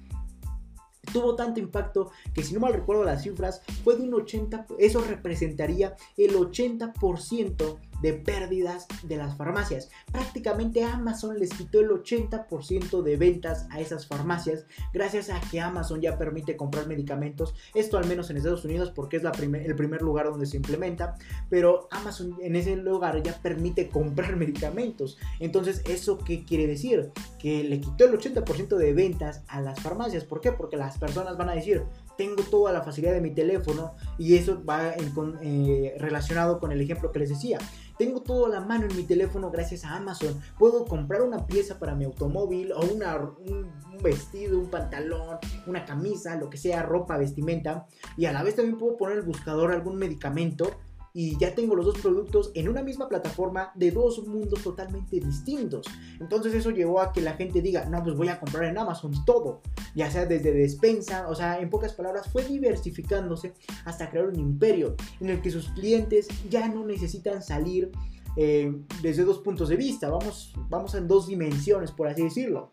[1.12, 5.01] tuvo tanto impacto que si no mal recuerdo las cifras fue de un 80, eso
[5.03, 9.90] representaría el 80% de pérdidas de las farmacias.
[10.12, 16.00] Prácticamente Amazon les quitó el 80% de ventas a esas farmacias gracias a que Amazon
[16.00, 17.54] ya permite comprar medicamentos.
[17.74, 21.14] Esto al menos en Estados Unidos porque es la el primer lugar donde se implementa.
[21.48, 25.18] Pero Amazon en ese lugar ya permite comprar medicamentos.
[25.38, 27.10] Entonces, ¿eso qué quiere decir?
[27.38, 30.24] Que le quitó el 80% de ventas a las farmacias.
[30.24, 30.52] ¿Por qué?
[30.52, 31.84] Porque las personas van a decir,
[32.16, 34.94] tengo toda la facilidad de mi teléfono y eso va
[35.42, 37.58] eh, relacionado con el ejemplo que les decía.
[38.00, 40.40] Tengo todo a la mano en mi teléfono gracias a Amazon.
[40.58, 45.36] Puedo comprar una pieza para mi automóvil o una, un, un, vestido, un pantalón,
[45.66, 47.86] una camisa, lo que sea, ropa, vestimenta.
[48.16, 50.70] Y a la vez también puedo poner el buscador algún medicamento
[51.12, 55.87] y ya tengo los dos productos en una misma plataforma de dos mundos totalmente distintos.
[56.20, 59.12] Entonces eso llevó a que la gente diga, no, pues voy a comprar en Amazon
[59.25, 59.61] todo,
[59.94, 64.96] ya sea desde despensa, o sea, en pocas palabras, fue diversificándose hasta crear un imperio
[65.20, 67.90] en el que sus clientes ya no necesitan salir
[68.37, 72.73] eh, desde dos puntos de vista, vamos, vamos en dos dimensiones, por así decirlo.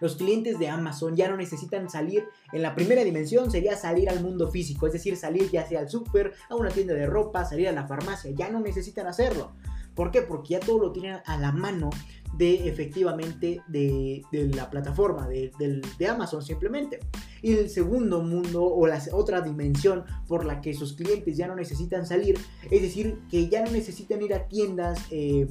[0.00, 4.20] Los clientes de Amazon ya no necesitan salir en la primera dimensión, sería salir al
[4.20, 7.68] mundo físico, es decir, salir ya sea al súper, a una tienda de ropa, salir
[7.68, 9.52] a la farmacia, ya no necesitan hacerlo.
[9.96, 10.20] ¿Por qué?
[10.22, 11.88] Porque ya todo lo tienen a la mano
[12.36, 14.22] de efectivamente de,
[14.54, 15.50] la plataforma de,
[15.98, 17.00] de, Amazon simplemente.
[17.40, 21.54] Y el segundo mundo o la otra dimensión por la que sus clientes ya no
[21.54, 22.38] necesitan salir,
[22.70, 25.46] es decir, que ya no necesitan ir a tiendas, eh,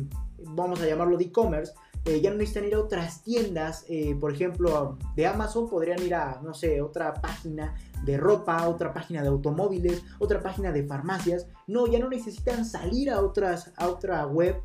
[0.50, 1.74] vamos a llamarlo de e-commerce,
[2.06, 6.14] eh, ya no necesitan ir a otras tiendas, eh, por ejemplo, de Amazon, podrían ir
[6.14, 11.48] a, no sé, otra página de ropa, otra página de automóviles, otra página de farmacias.
[11.66, 14.62] No, ya no necesitan salir a, otras, a otra web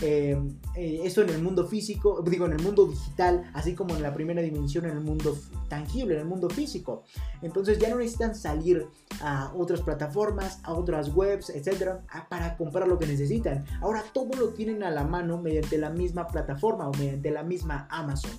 [0.00, 0.36] eh,
[0.76, 4.42] eh, en el mundo físico, digo, en el mundo digital, así como en la primera
[4.42, 5.36] dimensión, en el mundo
[5.68, 7.04] tangible, en el mundo físico.
[7.42, 8.86] Entonces ya no necesitan salir
[9.20, 13.64] a otras plataformas, a otras webs, etcétera, para comprar lo que necesitan.
[13.80, 17.86] Ahora todo lo tienen a la mano mediante la misma plataforma o mediante la misma
[17.90, 18.32] Amazon.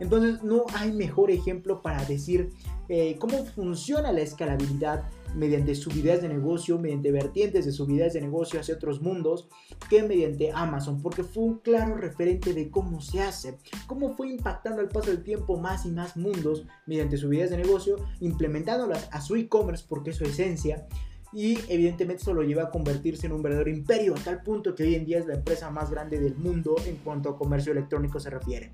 [0.00, 2.50] Entonces no hay mejor ejemplo para decir
[2.88, 5.04] eh, cómo funciona la escalabilidad
[5.34, 9.48] mediante subidas de negocio, mediante vertientes de subidas de negocio hacia otros mundos,
[9.90, 14.80] que mediante Amazon, porque fue un claro referente de cómo se hace, cómo fue impactando
[14.80, 19.36] al paso del tiempo más y más mundos mediante subidas de negocio, implementándolas a su
[19.36, 20.86] e-commerce porque es su esencia.
[21.32, 24.84] Y evidentemente eso lo lleva a convertirse en un verdadero imperio, a tal punto que
[24.84, 28.20] hoy en día es la empresa más grande del mundo en cuanto a comercio electrónico
[28.20, 28.70] se refiere.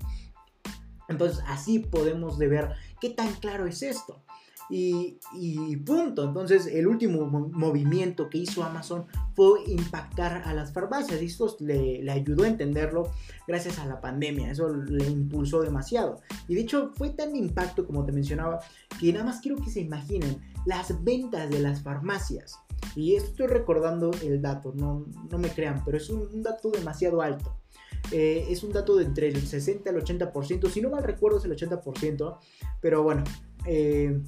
[1.09, 4.23] Entonces así podemos de ver qué tan claro es esto.
[4.69, 5.19] Y,
[5.85, 6.23] punto.
[6.23, 11.21] Entonces el último movimiento que hizo Amazon fue impactar a las farmacias.
[11.21, 13.11] Y esto le, ayudó a entenderlo
[13.47, 14.51] gracias a la pandemia.
[14.51, 16.21] Eso le impulsó demasiado.
[16.47, 18.59] Y de hecho fue tan impacto como te mencionaba
[18.99, 22.57] que nada más quiero que se imaginen las ventas de las farmacias.
[22.95, 27.55] Y estoy recordando el dato, no, no me crean, pero es un dato demasiado alto.
[28.15, 31.45] Eh, es un dato de entre el 60 al 80%, si no mal recuerdo es
[31.45, 32.37] el 80%,
[32.79, 33.23] pero bueno,
[33.65, 34.21] eh,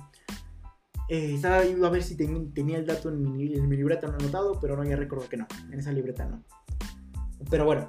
[1.08, 4.84] eh, estaba a ver si tenía el dato en mi, libreta no anotado, pero no,
[4.84, 6.44] ya recuerdo que no, en esa libreta no.
[7.52, 7.88] Pero bueno,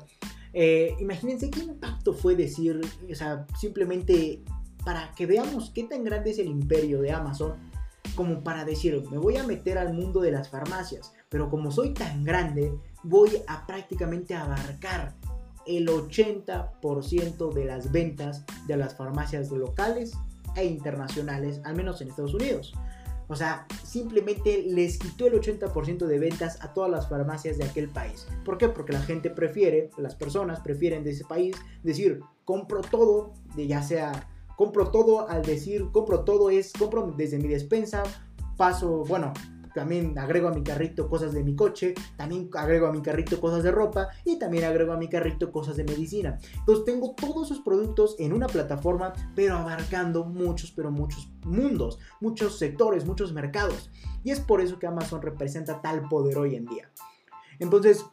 [1.01, 2.78] imagínense qué impacto fue decir,
[3.11, 4.44] o sea, simplemente
[4.84, 7.55] para que veamos qué tan grande es el imperio de Amazon,
[8.14, 11.94] como para decir, me voy a meter al mundo de las farmacias, pero como soy
[11.94, 12.70] tan grande,
[13.03, 15.14] voy a prácticamente abarcar
[15.66, 20.14] el 80% de las ventas de las farmacias locales
[20.54, 22.74] e internacionales, al menos en Estados Unidos.
[23.28, 27.88] O sea, simplemente les quitó el 80% de ventas a todas las farmacias de aquel
[27.88, 28.26] país.
[28.44, 28.68] ¿Por qué?
[28.68, 33.82] Porque la gente prefiere, las personas prefieren de ese país decir, compro todo, de ya
[33.82, 38.04] sea, compro todo al decir, compro todo es, compro desde mi despensa,
[38.56, 39.32] paso, bueno,
[39.76, 43.62] también agrego a mi carrito cosas de mi coche, también agrego a mi carrito cosas
[43.62, 46.38] de ropa y también agrego a mi carrito cosas de medicina.
[46.54, 52.58] Entonces tengo todos esos productos en una plataforma, pero abarcando muchos, pero muchos mundos, muchos
[52.58, 53.90] sectores, muchos mercados.
[54.24, 56.90] Y es por eso que Amazon representa tal poder hoy en día.
[57.58, 58.04] Entonces,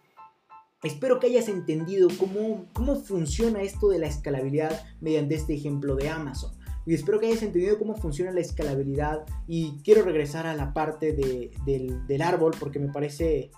[0.83, 6.09] Espero que hayas entendido cómo, cómo funciona esto de la escalabilidad mediante este ejemplo de
[6.09, 6.51] Amazon
[6.85, 9.25] y espero que hayas entendido cómo funciona la escalabilidad.
[9.47, 13.51] Y quiero regresar a la parte del, árbol porque me parece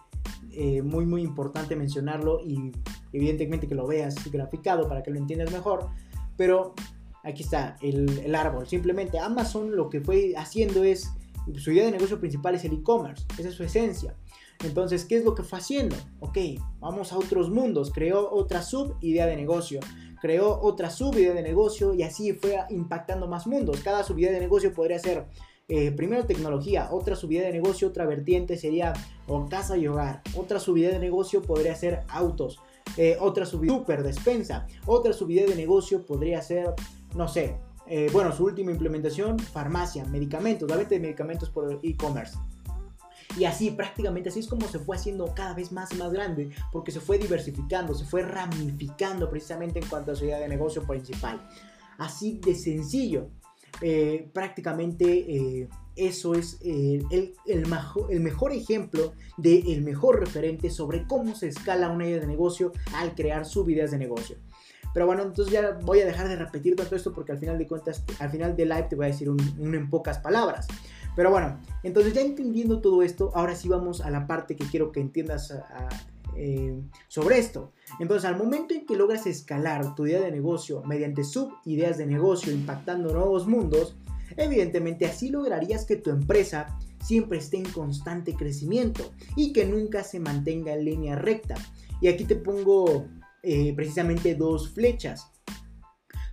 [0.52, 2.72] eh, muy muy importante mencionarlo y
[3.14, 5.90] evidentemente que lo veas graficado para que lo entiendas mejor.
[6.38, 6.74] Pero
[7.24, 8.68] aquí está el, el árbol.
[8.68, 11.10] Simplemente Amazon lo que fue haciendo es
[11.58, 13.26] su idea de negocio principal es el e-commerce.
[13.38, 14.16] Esa es su esencia
[14.64, 15.96] entonces, ¿qué es lo que fue haciendo?
[16.20, 16.38] Ok,
[16.80, 19.80] vamos a otros mundos, creó otra sub idea de negocio
[20.22, 23.82] creó otra subida de negocio y así fue impactando más mundos.
[23.82, 25.28] Cada subida de negocio podría ser
[25.68, 28.94] eh, primero tecnología, otra subida de negocio, otra vertiente sería
[29.50, 32.60] casa y hogar, otra subida de negocio podría ser autos,
[32.98, 36.74] eh, otra subida super despensa, otra subida de negocio podría ser,
[37.16, 42.38] no sé, eh, bueno, su última implementación, farmacia, medicamentos, la venta de medicamentos por e-commerce.
[43.38, 46.52] Y así, prácticamente así es como se fue haciendo cada vez más y más grande,
[46.72, 50.84] porque se fue diversificando, se fue ramificando precisamente en cuanto a su idea de negocio
[50.84, 51.46] principal.
[51.98, 53.30] Así de sencillo.
[53.82, 55.06] Eh, prácticamente
[55.36, 57.66] eh, eso es eh, el, el,
[58.10, 63.16] el, mejor ejemplo del mejor referente sobre cómo se escala una idea de negocio al
[63.16, 64.38] crear subidas de negocio.
[64.96, 67.68] Pero bueno, entonces ya voy a dejar de repetir todo esto porque al final de
[67.68, 70.68] cuentas, al final del live te voy a decir un, en pocas palabras.
[71.16, 74.92] Pero bueno, entonces ya entendiendo todo esto, ahora sí vamos a la parte que quiero
[74.92, 75.54] que entiendas
[76.36, 77.72] eh, sobre esto.
[78.00, 82.52] Entonces, al momento en que logras escalar tu idea de negocio mediante sub-ideas de negocio
[82.52, 83.96] impactando nuevos mundos,
[84.36, 90.20] evidentemente así lograrías que tu empresa siempre esté en constante crecimiento y que nunca se
[90.20, 91.56] mantenga en línea recta.
[92.02, 93.06] Y aquí te pongo
[93.42, 95.32] eh, precisamente dos flechas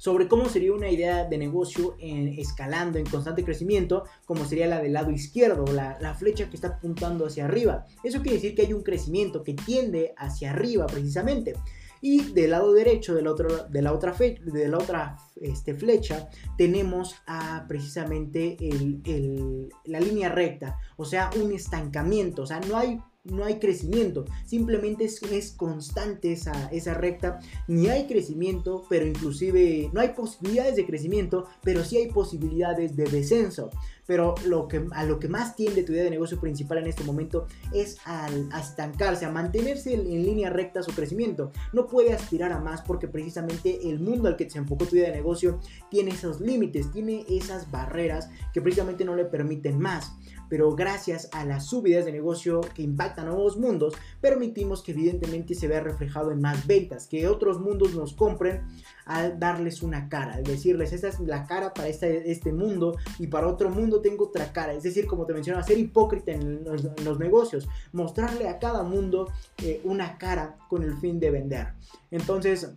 [0.02, 4.80] sobre cómo sería una idea de negocio en, escalando, en constante crecimiento, como sería la
[4.80, 7.86] del lado izquierdo, la, la flecha que está apuntando hacia arriba.
[8.02, 11.54] Eso quiere decir que hay un crecimiento que tiende hacia arriba precisamente.
[12.00, 16.28] Y del lado derecho de la, otra, de la otra, de la otra este, flecha
[16.58, 22.76] tenemos a precisamente el, el, la línea recta, o sea, un estancamiento, o sea, no
[22.76, 29.06] hay no hay crecimiento, simplemente es, es constante esa, esa, recta, ni hay crecimiento, pero
[29.06, 33.70] inclusive no hay posibilidades de crecimiento, pero sí hay posibilidades de descenso.
[34.04, 37.04] Pero lo que, a lo que más tiende tu idea de negocio principal en este
[37.04, 38.28] momento es a
[38.60, 41.52] estancarse, a mantenerse en, en, línea recta su crecimiento.
[41.72, 45.10] No puede aspirar a más porque precisamente el mundo al que se enfocó tu idea
[45.10, 50.12] de negocio tiene esos límites, tiene esas barreras que precisamente no le permiten más
[50.52, 55.54] pero gracias a las subidas de negocio que impactan a nuevos mundos, permitimos que evidentemente
[55.54, 58.60] se vea reflejado en más ventas, que otros mundos nos compren
[59.06, 63.28] al darles una cara, al decirles, esta es la cara para este, este mundo y
[63.28, 64.74] para otro mundo tengo otra cara.
[64.74, 69.32] Es decir, como te mencionaba, ser hipócrita en los, negocios, mostrarle a cada mundo
[69.64, 71.68] eh, una cara con el fin de vender.
[72.10, 72.68] Entonces,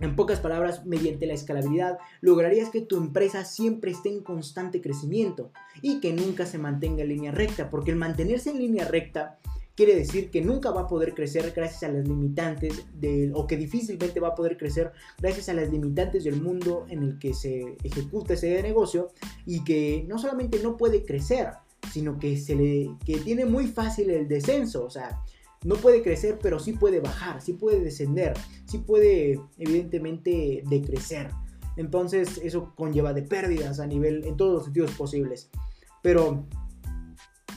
[0.00, 5.50] en pocas palabras, mediante la escalabilidad, lograrías que tu empresa siempre esté en constante crecimiento
[5.82, 9.38] y que nunca se mantenga en línea recta, porque el mantenerse en línea recta
[9.78, 13.56] quiere decir que nunca va a poder crecer gracias a las limitantes del, o que
[13.56, 14.90] difícilmente va a poder crecer
[15.20, 19.12] gracias a las limitantes del mundo en el que se ejecuta ese negocio
[19.46, 21.50] y que no solamente no puede crecer,
[21.92, 25.22] sino que se le que tiene muy fácil el descenso, o sea,
[25.64, 28.34] no puede crecer, pero sí puede bajar, sí puede descender,
[28.66, 31.30] sí puede evidentemente decrecer.
[31.76, 35.50] Entonces eso conlleva de pérdidas a nivel, en todos los sentidos posibles.
[36.02, 36.46] Pero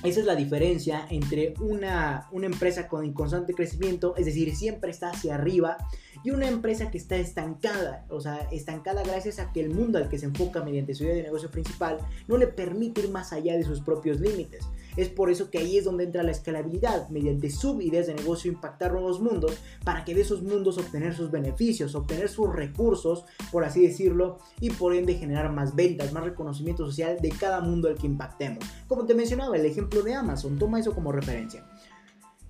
[0.03, 5.11] esa es la diferencia entre una, una empresa con constante crecimiento, es decir, siempre está
[5.11, 5.77] hacia arriba,
[6.23, 10.09] y una empresa que está estancada, o sea, estancada gracias a que el mundo al
[10.09, 11.97] que se enfoca mediante su idea de negocio principal
[12.27, 14.65] no le permite ir más allá de sus propios límites.
[14.95, 18.91] Es por eso que ahí es donde entra la escalabilidad, mediante subideas de negocio impactar
[18.91, 23.85] nuevos mundos para que de esos mundos obtener sus beneficios, obtener sus recursos, por así
[23.85, 28.07] decirlo, y por ende generar más ventas, más reconocimiento social de cada mundo al que
[28.07, 28.63] impactemos.
[28.87, 31.65] Como te mencionaba, el ejemplo de Amazon, toma eso como referencia.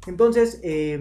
[0.07, 0.99] Entonces, eh,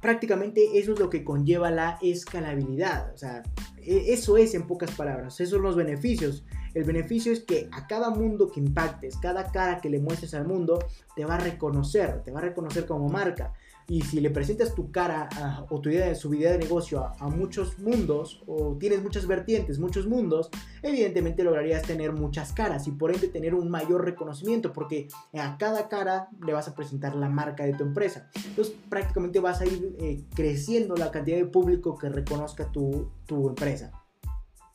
[0.00, 3.12] prácticamente eso es lo que conlleva la escalabilidad.
[3.14, 3.42] O sea,
[3.86, 6.44] eso es en pocas palabras, esos son los beneficios.
[6.74, 10.46] El beneficio es que a cada mundo que impactes, cada cara que le muestres al
[10.46, 10.78] mundo,
[11.14, 13.52] te va a reconocer, te va a reconocer como marca.
[13.86, 15.28] Y si le presentas tu cara
[15.68, 19.78] o tu idea de su idea de negocio a, muchos mundos o tienes muchas vertientes,
[19.78, 20.50] muchos mundos,
[20.82, 25.88] evidentemente lograrías tener muchas caras y por ende tener un mayor reconocimiento porque a cada
[25.88, 28.30] cara le vas a presentar la marca de tu empresa.
[28.46, 33.48] Entonces prácticamente vas a ir eh, creciendo la cantidad de público que reconozca tu, tu
[33.48, 33.92] empresa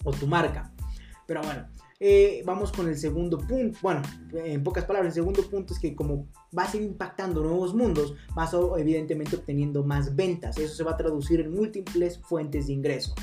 [0.04, 0.72] o tu marca.
[1.26, 1.68] Pero bueno,
[2.00, 3.78] eh, vamos con el segundo punto.
[3.82, 4.02] Bueno,
[4.34, 8.16] en pocas palabras, el segundo punto es que como vas a ir impactando nuevos mundos,
[8.36, 10.58] vas a, evidentemente obteniendo más ventas.
[10.58, 13.14] Eso se va a traducir en múltiples fuentes de ingreso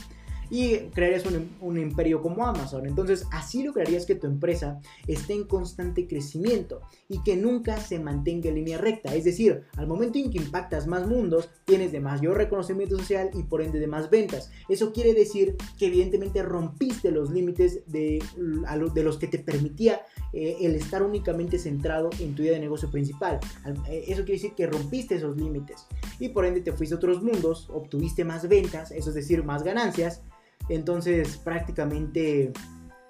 [0.51, 1.25] y crearías
[1.61, 2.87] un, imperio como Amazon.
[2.87, 8.49] Entonces así lograrías que tu empresa esté en constante crecimiento y que nunca se mantenga
[8.49, 9.15] en línea recta.
[9.15, 13.43] Es decir, al momento en que impactas más mundos, tienes de mayor reconocimiento social y
[13.43, 14.51] por ende de más ventas.
[14.69, 20.59] Eso quiere decir que evidentemente rompiste los límites de, de los que te permitía eh,
[20.61, 23.41] el estar únicamente centrado en tu idea de negocio principal.
[23.89, 25.87] Eh, eso quiere decir que rompiste esos límites
[26.19, 29.63] y por ende te fuiste a otros mundos, obtuviste más ventas, eso es decir, más
[29.63, 30.23] ganancias
[30.69, 32.53] entonces prácticamente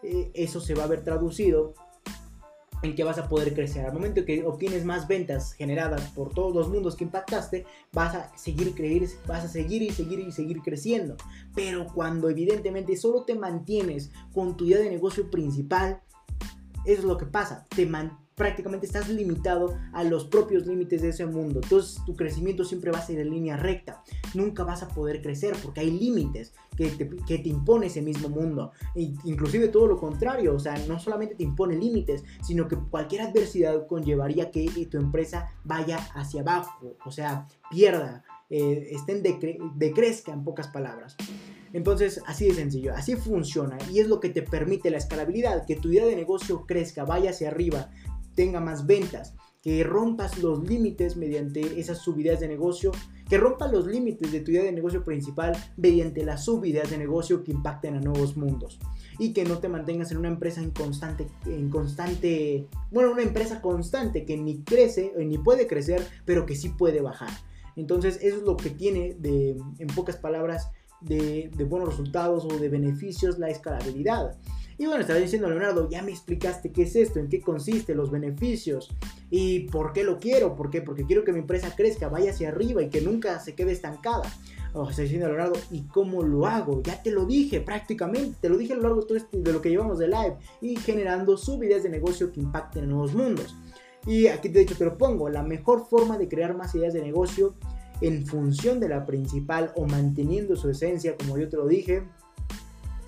[0.02, 1.74] eh, eso se va a ver traducido
[2.82, 3.86] en que vas a poder crecer.
[3.86, 8.36] Al momento que obtienes más ventas generadas por todos los mundos que impactaste, vas a
[8.36, 11.16] seguir creer, vas a seguir y seguir y seguir creciendo.
[11.54, 16.02] Pero cuando evidentemente solo te mantienes con tu idea de negocio principal,
[16.84, 17.66] es lo que pasa.
[17.74, 21.60] Te mantienes prácticamente estás limitado a los propios límites de ese mundo.
[21.62, 24.04] Entonces tu crecimiento siempre va a ser en línea recta.
[24.34, 28.28] Nunca vas a poder crecer porque hay límites que te, que te impone ese mismo
[28.28, 28.72] mundo.
[28.94, 33.22] E inclusive todo lo contrario, o sea, no solamente te impone límites, sino que cualquier
[33.22, 39.22] adversidad conllevaría que tu empresa vaya hacia abajo, o sea, pierda, eh, estén
[39.74, 41.16] decrezca en pocas palabras.
[41.72, 45.76] Entonces, así de sencillo, así funciona y es lo que te permite la escalabilidad, que
[45.76, 47.90] tu idea de negocio crezca, vaya hacia arriba,
[48.36, 49.34] tenga más ventas,
[49.66, 52.92] que rompas los límites mediante esas subidas de negocio,
[53.28, 57.42] que rompas los límites de tu idea de negocio principal mediante las subidas de negocio
[57.42, 58.78] que impacten a nuevos mundos
[59.18, 63.60] y que no te mantengas en una empresa en constante, en constante, bueno, una empresa
[63.60, 67.30] constante que ni crece ni puede crecer, pero que sí puede bajar.
[67.74, 70.70] Entonces eso es lo que tiene de, en pocas palabras,
[71.00, 74.38] de buenos resultados o de beneficios la escalabilidad.
[74.78, 78.10] Y bueno, estaba diciendo Leonardo, ya me explicaste qué es esto, en qué consiste, los
[78.10, 78.94] beneficios
[79.30, 82.50] y por qué lo quiero, por qué, porque quiero que mi empresa crezca, vaya hacia
[82.50, 84.30] arriba y que nunca se quede estancada.
[84.74, 86.82] Oh, está diciendo Leonardo, ¿y cómo lo hago?
[86.82, 89.52] Ya te lo dije prácticamente, te lo dije a lo largo de, todo este, de
[89.52, 93.56] lo que llevamos de live y generando subidas de negocio que impacten en nuevos mundos.
[94.06, 97.00] Y aquí de hecho te lo pongo, la mejor forma de crear más ideas de
[97.00, 97.54] negocio
[98.02, 102.02] en función de la principal o manteniendo su esencia, como yo te lo dije,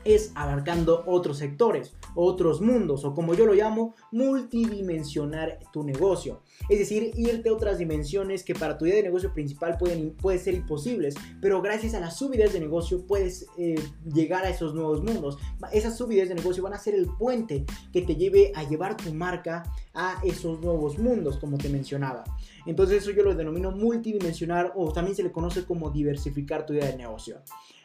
[0.05, 6.43] es abarcando otros sectores, otros mundos o como yo lo llamo, multidimensionar tu negocio.
[6.69, 10.41] Es decir, irte a otras dimensiones que para tu idea de negocio principal pueden, pueden
[10.41, 13.77] ser imposibles, pero gracias a las subidas de negocio puedes eh,
[14.13, 15.39] llegar a esos nuevos mundos.
[15.73, 19.13] Esas subidas de negocio van a ser el puente que te lleve a llevar tu
[19.13, 22.25] marca a esos nuevos mundos, como te mencionaba.
[22.67, 26.87] Entonces eso yo lo denomino multidimensionar o también se le conoce como diversificar tu idea
[26.87, 27.41] de negocio.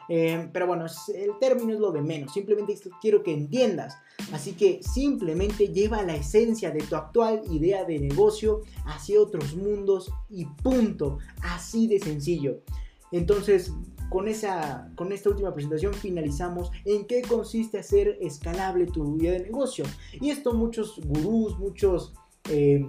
[0.08, 2.32] Eh, pero bueno, el término es lo de menos.
[2.32, 3.96] Simplemente quiero que entiendas.
[4.32, 10.10] Así que simplemente lleva la esencia de tu actual idea de negocio hacia otros mundos
[10.28, 11.18] y punto.
[11.42, 12.60] Así de sencillo.
[13.12, 13.72] Entonces,
[14.08, 19.40] con, esa, con esta última presentación finalizamos en qué consiste hacer escalable tu idea de
[19.40, 19.84] negocio.
[20.20, 22.14] Y esto muchos gurús, muchos
[22.50, 22.86] eh,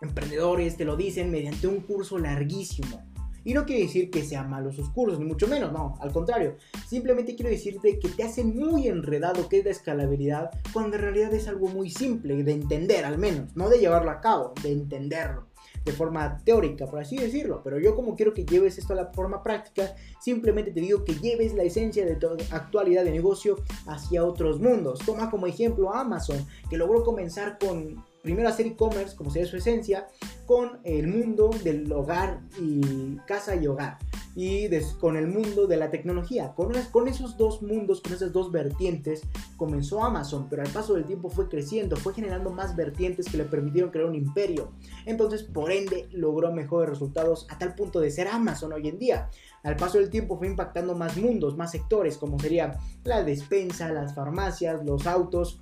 [0.00, 3.09] emprendedores te lo dicen mediante un curso larguísimo.
[3.44, 6.56] Y no quiere decir que sean malos sus cursos, ni mucho menos, no, al contrario.
[6.86, 11.32] Simplemente quiero decirte que te hacen muy enredado qué es la escalabilidad, cuando en realidad
[11.34, 15.50] es algo muy simple de entender, al menos, no de llevarlo a cabo, de entenderlo
[15.84, 17.62] de forma teórica, por así decirlo.
[17.62, 21.14] Pero yo como quiero que lleves esto a la forma práctica, simplemente te digo que
[21.14, 25.00] lleves la esencia de tu actualidad de negocio hacia otros mundos.
[25.04, 29.56] Toma como ejemplo a Amazon, que logró comenzar con primero hacer e-commerce, como sería su
[29.56, 30.08] esencia,
[30.46, 33.98] con el mundo del hogar y casa y hogar.
[34.36, 34.68] Y
[35.00, 36.54] con el mundo de la tecnología.
[36.54, 39.22] Con, con esos dos mundos, con esas dos vertientes,
[39.56, 43.44] comenzó Amazon, pero al paso del tiempo fue creciendo, fue generando más vertientes que le
[43.44, 44.70] permitieron crear un imperio.
[45.04, 49.28] Entonces, por ende, logró mejores resultados a tal punto de ser Amazon hoy en día.
[49.64, 54.14] Al paso del tiempo fue impactando más mundos, más sectores, como sería la despensa, las
[54.14, 55.60] farmacias, los autos,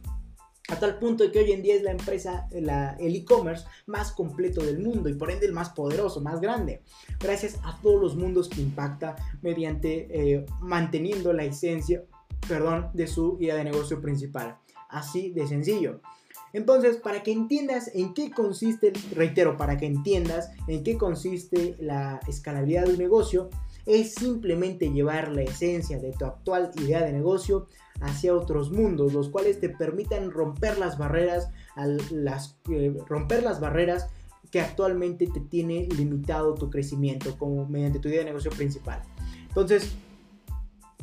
[0.69, 4.62] a tal punto de que hoy en día es la empresa, el e-commerce más completo
[4.62, 6.83] del mundo y por ende el más poderoso, más grande,
[7.19, 12.05] gracias a todos los mundos que impacta mediante eh, manteniendo la esencia,
[12.47, 14.59] perdón, de su idea de negocio principal.
[14.91, 16.01] Así de sencillo.
[16.53, 22.21] Entonces, para que entiendas en qué consiste, reitero, para que entiendas en qué consiste la
[22.27, 23.51] escalabilidad de un negocio,
[23.87, 27.69] es simplemente llevar la esencia de tu actual idea de negocio
[28.01, 31.51] hacia otros mundos, los cuales te permitan romper las barreras,
[32.11, 34.09] las, eh, romper las barreras
[34.51, 39.03] que actualmente te tiene limitado tu crecimiento como mediante tu idea de negocio principal.
[39.49, 39.92] Entonces,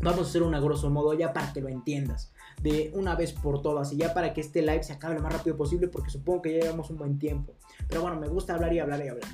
[0.02, 2.32] vamos a hacer una grosso modo ya para que lo entiendas
[2.62, 5.34] de una vez por todas y ya para que este live se acabe lo más
[5.34, 7.54] rápido posible porque supongo que ya llevamos un buen tiempo.
[7.88, 9.30] Pero bueno, me gusta hablar y hablar y hablar.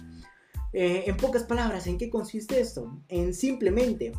[0.74, 2.98] Eh, en pocas palabras, ¿en qué consiste esto?
[3.10, 4.14] En simplemente,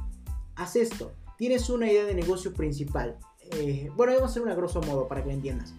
[0.55, 1.13] haz esto.
[1.37, 3.19] Tienes una idea de negocio principal.
[3.57, 5.75] Eh, bueno, vamos a hacer una grosso modo para que lo entiendas.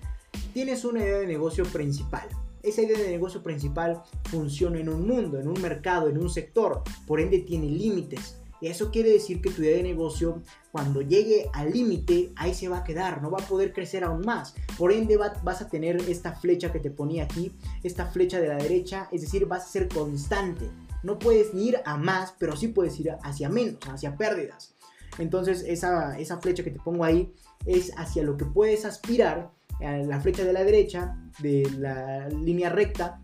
[0.54, 2.28] Tienes una idea de negocio principal.
[2.62, 6.84] Esa idea de negocio principal funciona en un mundo, en un mercado, en un sector.
[7.08, 8.38] Por ende, tiene límites.
[8.62, 12.78] Eso quiere decir que tu idea de negocio, cuando llegue al límite, ahí se va
[12.78, 14.56] a quedar, no va a poder crecer aún más.
[14.78, 17.52] Por ende, vas a tener esta flecha que te ponía aquí,
[17.84, 20.70] esta flecha de la derecha, es decir, vas a ser constante.
[21.04, 24.74] No puedes ni ir a más, pero sí puedes ir hacia menos, hacia pérdidas.
[25.18, 27.34] Entonces, esa, esa flecha que te pongo ahí
[27.66, 33.24] es hacia lo que puedes aspirar, la flecha de la derecha, de la línea recta,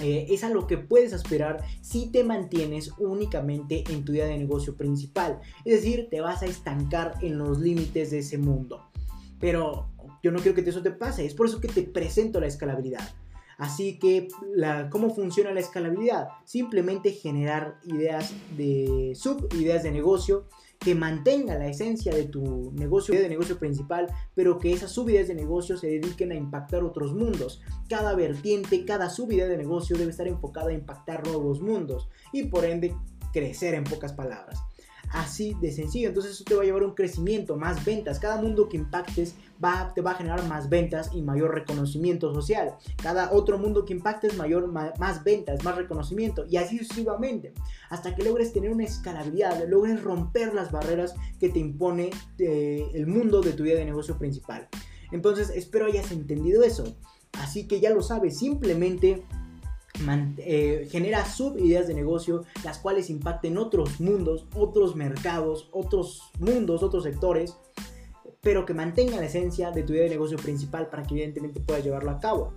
[0.00, 4.38] eh, es a lo que puedes esperar si te mantienes únicamente en tu idea de
[4.38, 5.40] negocio principal.
[5.64, 8.90] Es decir, te vas a estancar en los límites de ese mundo.
[9.38, 9.90] Pero
[10.22, 13.08] yo no quiero que eso te pase, es por eso que te presento la escalabilidad.
[13.58, 14.28] Así que,
[14.90, 16.28] ¿cómo funciona la escalabilidad?
[16.44, 20.48] Simplemente generar ideas de sub, ideas de negocio
[20.84, 25.34] que mantenga la esencia de tu negocio, de negocio principal, pero que esas subidas de
[25.34, 27.62] negocio se dediquen a impactar otros mundos.
[27.88, 32.64] Cada vertiente, cada subida de negocio debe estar enfocada a impactar nuevos mundos y por
[32.64, 32.94] ende
[33.32, 34.60] crecer en pocas palabras.
[35.12, 36.08] Así de sencillo.
[36.08, 38.18] Entonces eso te va a llevar a un crecimiento, más ventas.
[38.18, 42.76] Cada mundo que impactes va, te va a generar más ventas y mayor reconocimiento social.
[43.02, 46.46] Cada otro mundo que impactes, mayor, más ventas, más reconocimiento.
[46.48, 47.52] Y así sucesivamente.
[47.90, 52.08] Hasta que logres tener una escalabilidad, logres romper las barreras que te impone
[52.38, 54.68] eh, el mundo de tu vida de negocio principal.
[55.10, 56.96] Entonces espero hayas entendido eso.
[57.32, 59.24] Así que ya lo sabes, simplemente
[60.38, 67.04] eh, genera subideas de negocio, las cuales impacten otros mundos, otros mercados, otros mundos, otros
[67.04, 67.56] sectores,
[68.40, 71.84] pero que mantengan la esencia de tu idea de negocio principal para que evidentemente puedas
[71.84, 72.54] llevarlo a cabo.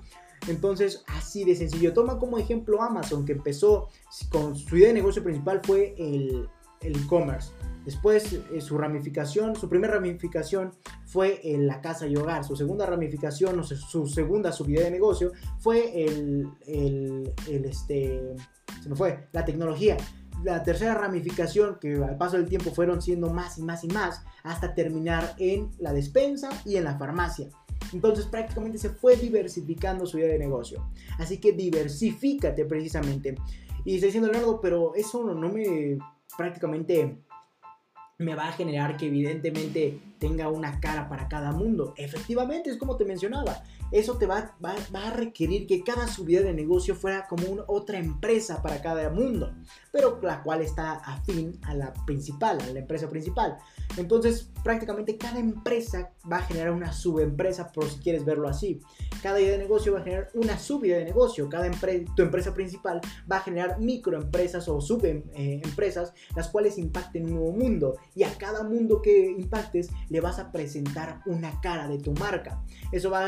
[0.48, 1.94] Entonces, así de sencillo.
[1.94, 3.90] Toma como ejemplo Amazon, que empezó
[4.30, 6.50] con su idea de negocio principal fue el
[6.82, 7.52] e-commerce.
[7.86, 10.74] Después eh, su ramificación, su primera ramificación
[11.06, 12.44] fue en la casa y hogar.
[12.44, 18.36] Su segunda ramificación, o su segunda subida de negocio fue el, el, este,
[18.82, 19.98] se me fue, la tecnología
[20.44, 24.24] la tercera ramificación, que al paso del tiempo fueron siendo más y más y más,
[24.44, 27.50] hasta terminar en la despensa y en la farmacia.
[27.94, 30.88] Entonces prácticamente se fue diversificando su idea de negocio.
[31.18, 33.36] Así que diversifícate precisamente.
[33.84, 35.98] Y estoy diciendo Leonardo, pero eso no me
[36.38, 37.24] prácticamente
[38.18, 41.94] me va a generar que evidentemente tenga una cara para cada mundo.
[41.98, 46.54] Efectivamente, es como te mencionaba eso te va, va, a requerir que cada subida de
[46.54, 49.54] negocio fuera como una, otra empresa para cada mundo,
[49.92, 53.58] pero la cual está afín a la principal, a la empresa principal.
[53.98, 58.82] Entonces, prácticamente cada empresa va a generar una subempresa, por si quieres verlo así.
[59.22, 61.48] Cada idea de negocio va a generar una subida de negocio.
[61.48, 61.70] Cada
[62.16, 63.02] tu empresa principal
[63.32, 67.96] va a generar microempresas o subempresas, las cuales impacten un nuevo mundo.
[68.16, 72.62] Y a cada mundo que impactes le vas a presentar una cara de tu marca.
[72.92, 73.28] Eso va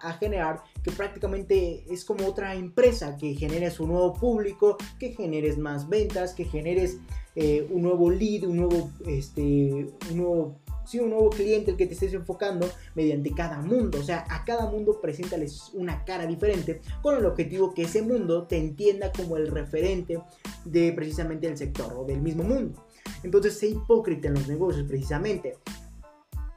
[0.00, 5.58] a, generar que prácticamente es como otra empresa, que generes un nuevo público, que generes
[5.58, 6.98] más ventas, que generes
[7.34, 10.58] eh, un nuevo lead, un nuevo, este, un nuevo
[10.94, 13.98] un nuevo cliente el que te estés enfocando mediante cada mundo.
[13.98, 18.46] O sea, a cada mundo preséntales una cara diferente con el objetivo que ese mundo
[18.46, 20.20] te entienda como el referente
[20.64, 22.84] de precisamente el sector o del mismo mundo.
[23.22, 25.56] Entonces, sé hipócrita en los negocios precisamente.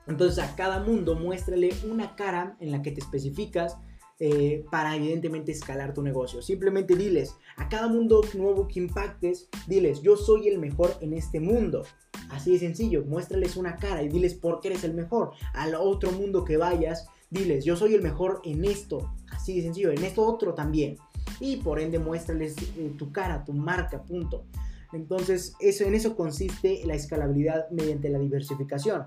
[0.10, 3.78] Entonces a cada mundo muéstrale una cara en la que te especificas
[4.20, 6.42] eh, para evidentemente escalar tu negocio.
[6.42, 11.40] Simplemente diles a cada mundo nuevo que impactes, diles yo soy el mejor en este
[11.40, 11.84] mundo.
[12.32, 15.32] Así de sencillo, muéstrales una cara y diles por qué eres el mejor.
[15.54, 19.14] Al otro mundo que vayas, diles yo soy el mejor en esto.
[19.32, 20.98] Así de sencillo, en esto otro también.
[21.40, 24.44] Y por ende muéstrales eh, tu cara, tu marca, punto.
[24.92, 29.06] Entonces, eso, en eso consiste la escalabilidad mediante la diversificación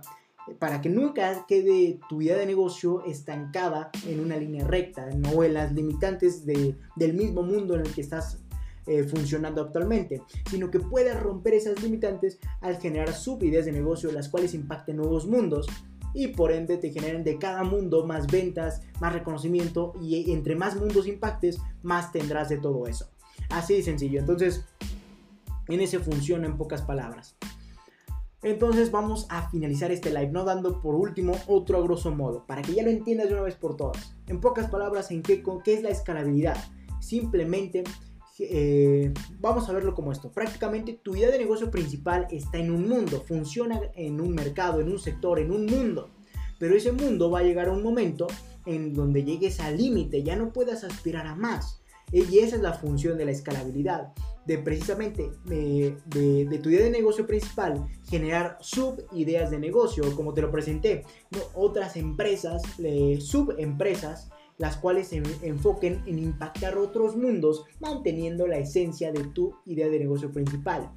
[0.59, 5.55] para que nunca quede tu idea de negocio estancada en una línea recta, no en
[5.55, 8.39] las limitantes del mismo mundo en el que estás
[8.87, 14.29] eh, funcionando actualmente, sino que puedas romper esas limitantes al generar subideas de negocio, las
[14.29, 15.67] cuales impacten nuevos mundos
[16.15, 20.77] y por ende te generen de cada mundo más ventas, más reconocimiento y entre más
[20.77, 23.09] mundos impactes, más tendrás de todo eso.
[23.51, 24.19] Así de sencillo.
[24.19, 24.65] Entonces,
[25.69, 27.37] en ese funciona en pocas palabras.
[28.43, 32.63] Entonces vamos a finalizar este live, no dando por último otro a grosso modo, para
[32.63, 34.17] que ya lo entiendas de una vez por todas.
[34.27, 36.57] En pocas palabras, ¿en qué, qué es la escalabilidad?
[37.01, 37.85] Simplemente
[38.41, 40.33] eh, vamos a verlo como esto.
[40.33, 44.89] Prácticamente tu idea de negocio principal está en un mundo, funciona en un mercado, en
[44.89, 46.11] un sector, en un mundo.
[46.59, 48.27] Pero ese mundo va a llegar a un momento
[48.67, 51.81] en donde llegues al límite, ya no puedas aspirar a más.
[52.11, 54.13] Y esa es la función de la escalabilidad
[54.47, 55.97] de precisamente de,
[56.63, 61.05] tu idea de negocio principal generar sub-ideas de negocio, como te lo presenté,
[61.55, 62.63] otras empresas,
[63.21, 69.89] subempresas, las cuales se enfoquen en impactar otros mundos manteniendo la esencia de tu idea
[69.89, 70.93] de negocio principal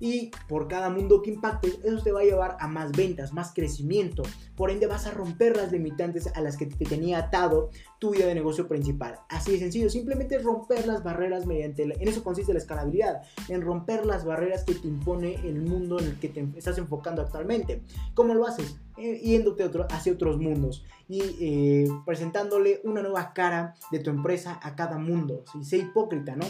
[0.00, 3.52] y por cada mundo que impactes, eso te va a llevar a más ventas, más
[3.52, 4.22] crecimiento.
[4.56, 8.26] Por ende vas a romper las limitantes a las que te tenía atado tu idea
[8.26, 9.18] de negocio principal.
[9.28, 14.06] Así de sencillo, simplemente romper las barreras mediante, en eso consiste la escalabilidad, en romper
[14.06, 17.82] las barreras que te impone el mundo en el que te estás enfocando actualmente.
[18.14, 18.76] ¿Cómo lo haces?
[18.96, 24.58] Eh, yéndote otro, hacia otros mundos y eh, presentándole una nueva cara de tu empresa
[24.60, 25.44] a cada mundo.
[25.52, 26.44] Si sé hipócrita, ¿no?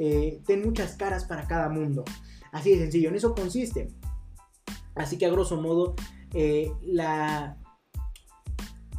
[0.00, 2.04] Eh, ten muchas caras para cada mundo.
[2.52, 3.88] Así de sencillo, en eso consiste.
[4.94, 5.94] Así que a grosso modo,
[6.34, 7.58] eh, la,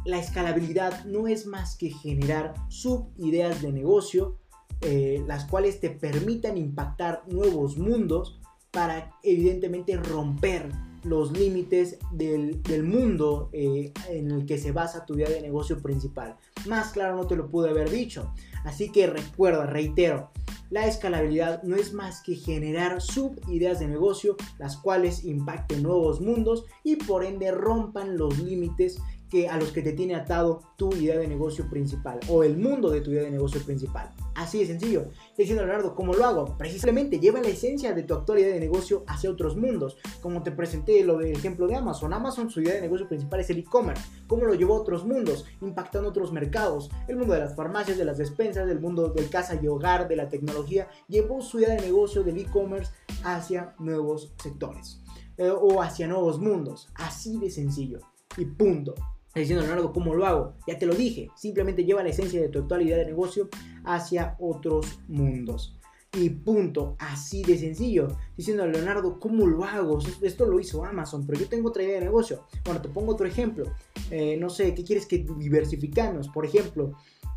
[0.04, 4.38] la escalabilidad no es más que generar subideas de negocio,
[4.80, 8.38] eh, las cuales te permitan impactar nuevos mundos
[8.70, 10.68] para evidentemente romper
[11.04, 16.36] los límites del, mundo eh, en el que se basa tu idea de negocio principal.
[16.66, 18.32] Más claro no te lo pude haber dicho.
[18.64, 20.30] Así que recuerda, reitero,
[20.74, 26.64] la escalabilidad no es más que generar subideas de negocio, las cuales impacten nuevos mundos
[26.82, 29.00] y por ende rompan los límites
[29.34, 32.88] que, a los que te tiene atado tu idea de negocio principal o el mundo
[32.88, 34.08] de tu idea de negocio principal.
[34.36, 35.00] Así de sencillo.
[35.00, 36.56] Estoy diciendo, Leonardo, ¿cómo lo hago?
[36.56, 39.96] Precisamente lleva la esencia de tu actual idea de negocio hacia otros mundos.
[40.20, 42.12] Como te presenté lo del ejemplo de Amazon.
[42.12, 44.04] Amazon, su idea de negocio principal es el e-commerce.
[44.28, 45.46] ¿Cómo lo llevó a otros mundos?
[45.60, 46.88] Impactando otros mercados.
[47.08, 50.14] El mundo de las farmacias, de las despensas, del mundo del casa y hogar, de
[50.14, 50.86] la tecnología.
[51.08, 52.92] Llevó su idea de negocio del e-commerce
[53.24, 55.00] hacia nuevos sectores.
[55.38, 56.88] Eh, o hacia nuevos mundos.
[56.94, 57.98] Así de sencillo.
[58.36, 58.94] Y punto
[59.40, 60.54] diciendo Leonardo, ¿cómo lo hago?
[60.66, 63.48] Ya te lo dije, simplemente lleva la esencia de tu actual idea de negocio
[63.84, 65.78] hacia otros mundos.
[66.16, 68.06] y punto, así de sencillo.
[68.36, 69.98] Diciendo, Leonardo, ¿cómo lo hago?
[70.22, 72.44] Esto lo hizo Amazon, pero yo tengo otra idea de negocio.
[72.64, 73.64] Bueno, te pongo otro ejemplo.
[74.12, 76.28] Eh, no sé, ¿qué quieres que diversificamos?
[76.28, 76.92] Por ejemplo,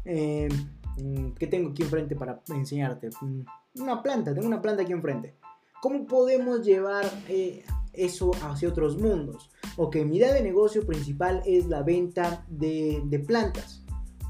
[0.05, 0.47] eh,
[1.39, 3.09] ¿qué tengo aquí enfrente para enseñarte?
[3.19, 3.41] Mm,
[3.81, 5.37] una planta, tengo una planta aquí enfrente.
[5.81, 7.63] ¿Cómo podemos llevar eh,
[7.97, 9.49] eso hacia otros mundos?
[9.75, 13.83] Ok, mi idea de negocio principal es la venta de, plantas.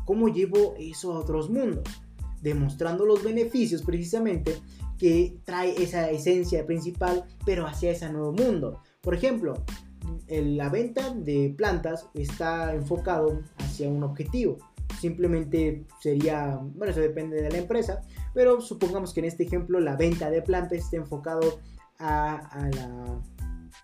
[0.05, 1.83] ¿Cómo llevo eso a otros mundos?
[2.41, 4.57] Demostrando los beneficios precisamente
[4.97, 8.81] que trae esa esencia principal, pero hacia ese nuevo mundo.
[9.01, 9.53] Por ejemplo,
[10.27, 14.57] la venta de plantas está enfocado hacia un objetivo.
[14.99, 18.01] Simplemente sería, bueno, eso depende de la empresa,
[18.33, 21.59] pero supongamos que en este ejemplo la venta de plantas está enfocado
[21.99, 23.21] a, la,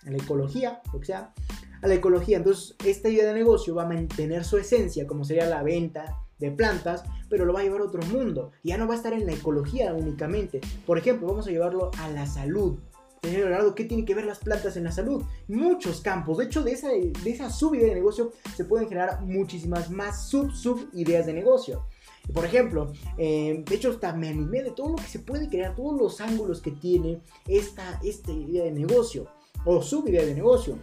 [0.06, 1.34] a la ecología, lo que sea,
[1.82, 2.38] a la ecología.
[2.38, 6.52] Entonces, esta idea de negocio va a mantener su esencia, como sería la venta de
[6.52, 8.52] plantas, pero lo va a llevar a otro mundo.
[8.64, 10.62] Ya no va a estar en la ecología únicamente.
[10.86, 12.80] Por ejemplo, vamos a llevarlo a la salud.
[13.22, 15.24] Señor Leonardo, ¿qué tienen que ver las plantas en la salud?
[15.48, 16.40] Muchos campos.
[16.40, 20.90] De hecho, de esa, de esa subidea de negocio se pueden generar muchísimas más sub-sub
[20.94, 21.86] ideas de negocio.
[22.34, 25.76] Por ejemplo, eh, de hecho, hasta me animé de todo lo que se puede crear,
[25.76, 29.30] todos los ángulos que tiene esta, esta idea de negocio
[29.66, 30.78] o subidea de negocio.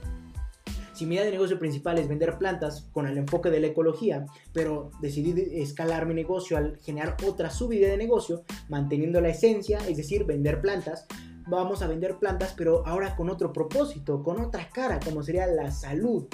[0.93, 4.26] Si mi idea de negocio principal es vender plantas con el enfoque de la ecología,
[4.53, 9.97] pero decidí escalar mi negocio al generar otra subidea de negocio, manteniendo la esencia, es
[9.97, 11.07] decir, vender plantas,
[11.49, 15.70] vamos a vender plantas, pero ahora con otro propósito, con otra cara, como sería la
[15.70, 16.26] salud.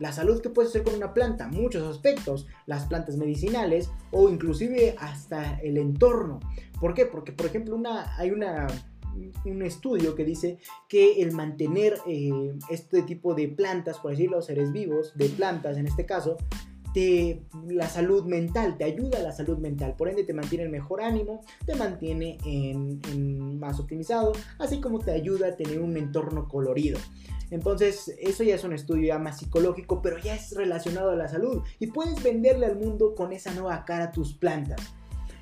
[0.00, 4.96] La salud que puedes hacer con una planta, muchos aspectos, las plantas medicinales o inclusive
[4.98, 6.40] hasta el entorno.
[6.80, 7.06] ¿Por qué?
[7.06, 8.66] Porque, por ejemplo, una, hay una,
[9.44, 10.58] un estudio que dice
[10.88, 12.30] que el mantener eh,
[12.70, 16.36] este tipo de plantas, por decirlo, seres vivos, de plantas en este caso,
[17.66, 21.02] la salud mental, te ayuda a la salud mental, por ende te mantiene en mejor
[21.02, 26.98] ánimo, te mantiene en, más optimizado, así como te ayuda a tener un entorno colorido.
[27.50, 31.62] Entonces, eso ya es un estudio más psicológico, pero ya es relacionado a la salud.
[31.78, 34.94] Y puedes venderle al mundo con esa nueva cara a tus plantas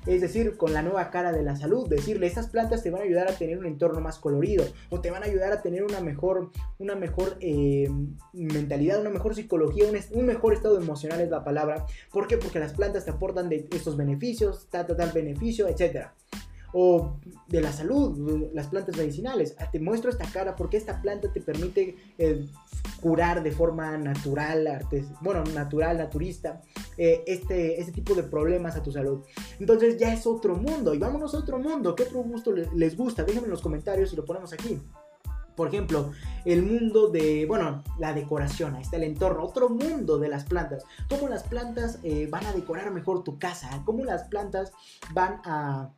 [0.05, 3.05] es decir, con la nueva cara de la salud, decirle, estas plantas te van a
[3.05, 6.01] ayudar a tener un entorno más colorido o te van a ayudar a tener una
[6.01, 7.89] mejor, una mejor eh,
[8.33, 11.85] mentalidad, una mejor psicología, un, mejor estado emocional es la palabra.
[12.11, 12.37] ¿Por qué?
[12.37, 16.13] Porque las plantas te aportan estos beneficios, tal, tal, tal beneficio, etcétera
[16.73, 19.55] o de la salud, las plantas medicinales.
[19.59, 22.47] Ah, te muestro esta cara porque esta planta te permite eh,
[22.99, 24.85] curar de forma natural,
[25.21, 26.61] bueno, natural, naturista,
[26.97, 29.21] eh, este, este tipo de problemas a tu salud.
[29.59, 31.95] Entonces ya es otro mundo y vámonos a otro mundo.
[31.95, 33.23] ¿Qué otro gusto les gusta?
[33.23, 34.81] Déjenme en los comentarios y lo ponemos aquí.
[35.55, 36.11] Por ejemplo,
[36.45, 40.83] el mundo de, bueno, la decoración, ahí está el entorno, otro mundo de las plantas.
[41.09, 44.71] Cómo las plantas eh, van a decorar mejor tu casa, cómo las plantas
[45.13, 45.91] van a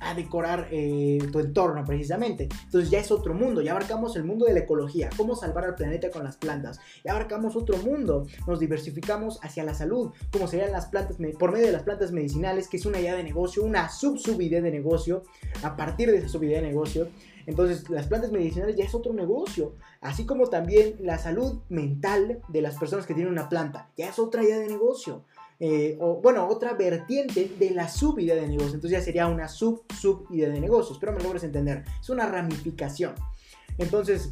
[0.00, 2.48] a decorar eh, tu entorno precisamente.
[2.64, 5.74] Entonces ya es otro mundo, ya abarcamos el mundo de la ecología, cómo salvar al
[5.74, 10.72] planeta con las plantas, ya abarcamos otro mundo, nos diversificamos hacia la salud, como serían
[10.72, 13.88] las plantas, por medio de las plantas medicinales, que es una idea de negocio, una
[13.88, 15.22] sub-subidea de negocio,
[15.62, 17.08] a partir de esa subidea de negocio.
[17.46, 22.62] Entonces, las plantas medicinales ya es otro negocio, así como también la salud mental de
[22.62, 25.24] las personas que tienen una planta, ya es otra idea de negocio.
[25.62, 28.74] Eh, o bueno, otra vertiente de la subidea de negocio.
[28.74, 30.94] Entonces ya sería una sub, sub idea de negocio.
[30.94, 31.84] Espero me logres entender.
[32.00, 33.14] Es una ramificación.
[33.76, 34.30] Entonces,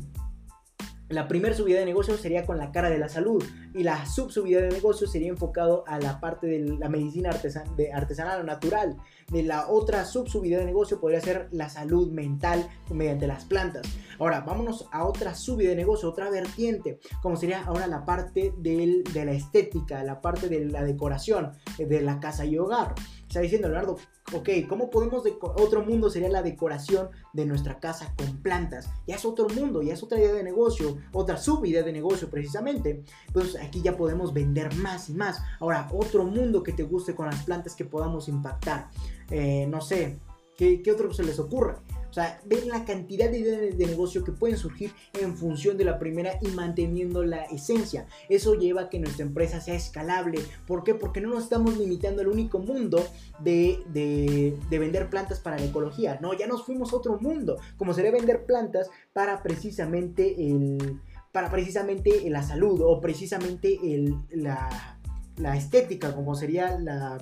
[1.09, 3.43] la primera subida de negocio sería con la cara de la salud
[3.75, 8.45] y la subsubida de negocio sería enfocado a la parte de la medicina artesanal o
[8.45, 8.97] natural.
[9.31, 13.87] De la otra subsubida de negocio podría ser la salud mental mediante las plantas.
[14.19, 19.05] Ahora, vámonos a otra subida de negocio, otra vertiente, como sería ahora la parte de
[19.15, 22.95] la estética, la parte de la decoración de la casa y hogar.
[23.29, 23.99] Está diciendo Leonardo,
[24.33, 28.89] ok, ¿cómo podemos, otro mundo sería la decoración de nuestra casa con plantas?
[29.07, 33.05] Ya es otro mundo, ya es otra idea de negocio, otra subidea de negocio precisamente.
[33.27, 35.43] Entonces aquí ya podemos vender más y más.
[35.61, 38.89] Ahora, otro mundo que te guste con las plantas que podamos impactar.
[39.31, 40.19] Eh, no sé,
[40.59, 41.77] ¿qué, ¿qué otro se les ocurre?
[42.11, 45.85] O sea, ven la cantidad de ideas de negocio que pueden surgir en función de
[45.85, 48.07] la primera y manteniendo la esencia.
[48.29, 50.41] Eso lleva a que nuestra empresa sea escalable.
[50.67, 50.95] ¿Por qué?
[50.95, 53.07] Porque no nos estamos limitando al único mundo
[53.41, 56.19] de, de vender plantas para la ecología.
[56.21, 61.01] No, ya nos fuimos a otro mundo, como sería vender plantas para precisamente el
[61.31, 64.99] para precisamente la salud o precisamente el, la,
[65.37, 67.19] la estética, como sería la,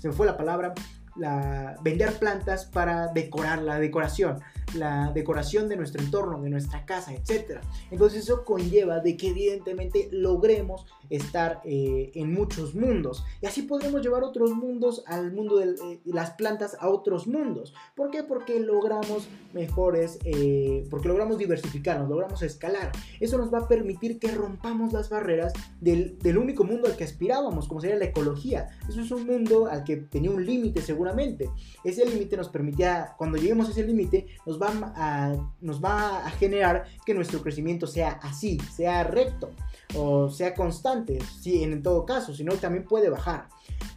[0.00, 0.74] se me fue la palabra,
[1.16, 4.40] la, vender plantas para decorar la decoración.
[4.74, 7.60] la decoración de nuestro entorno, de nuestra casa, etc.
[7.90, 13.22] Entonces eso conlleva de que evidentemente logremos estar eh, en muchos mundos.
[13.42, 17.74] Y así podremos llevar otros mundos al mundo de eh, las plantas a otros mundos.
[17.94, 18.22] ¿Por qué?
[18.22, 22.92] Porque logramos mejores, eh, porque logramos diversificarnos, logramos escalar.
[23.20, 27.04] Eso nos va a permitir que rompamos las barreras del, del único mundo al que
[27.04, 28.68] aspirábamos, como sería la ecología.
[28.88, 31.50] Eso es un mundo al que tenía un límite seguramente.
[31.82, 36.30] Ese límite nos permitía, cuando lleguemos a ese límite, nos, va a, nos va a
[36.30, 39.50] generar que nuestro crecimiento sea así, sea recto
[39.94, 43.48] o sea constante, sí, en todo caso, sino también puede bajar.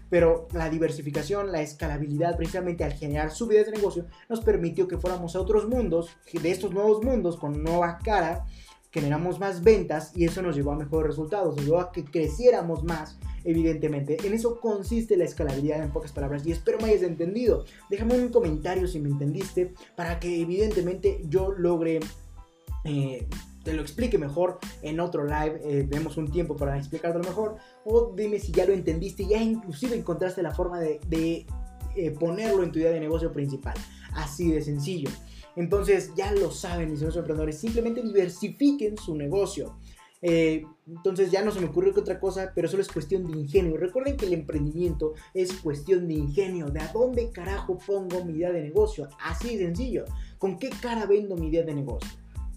[0.10, 5.36] Pero la diversificación, la escalabilidad, precisamente al generar subidas de negocio, nos permitió que fuéramos
[5.36, 8.46] a otros mundos, de estos nuevos mundos con nueva cara,
[8.96, 12.86] generamos más ventas y eso nos llevó a mejores resultados, nos llevó a que creciéramos
[12.86, 14.16] más, evidentemente.
[14.26, 17.66] En eso consiste la escalabilidad en pocas palabras y espero me hayas entendido.
[17.90, 22.00] Déjame un comentario si me entendiste para que evidentemente yo logre...
[22.86, 23.28] Eh,
[23.66, 28.14] te lo explique mejor en otro live, eh, tenemos un tiempo para explicártelo mejor, o
[28.16, 31.48] dime si ya lo entendiste, ya inclusive encontraste la forma de,
[31.96, 33.74] eh, ponerlo en tu idea de negocio principal,
[34.14, 35.10] así de sencillo.
[35.56, 39.78] Entonces ya lo saben mis amigos emprendedores, simplemente diversifiquen su negocio.
[40.22, 43.38] Eh, entonces ya no se me ocurrió que otra cosa, pero solo es cuestión de
[43.38, 43.78] ingenio.
[43.78, 46.68] Recuerden que el emprendimiento es cuestión de ingenio.
[46.68, 49.08] ¿De a dónde carajo pongo mi idea de negocio?
[49.22, 50.06] Así de sencillo.
[50.40, 52.10] ¿Con qué cara vendo mi idea de negocio?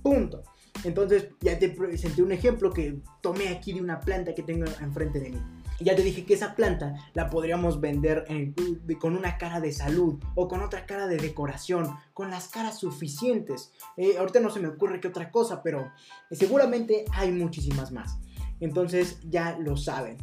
[0.02, 0.42] Punto.
[0.84, 5.20] Entonces ya te presenté un ejemplo que tomé aquí de una planta que tengo enfrente
[5.20, 5.38] de mí.
[5.80, 8.24] Ya te dije que esa planta la podríamos vender
[9.00, 13.72] con una cara de salud o con otra cara de decoración, con las caras suficientes.
[13.96, 15.90] Eh, ahorita no se me ocurre qué otra cosa, pero
[16.32, 18.18] seguramente hay muchísimas más.
[18.60, 20.16] Entonces ya lo saben.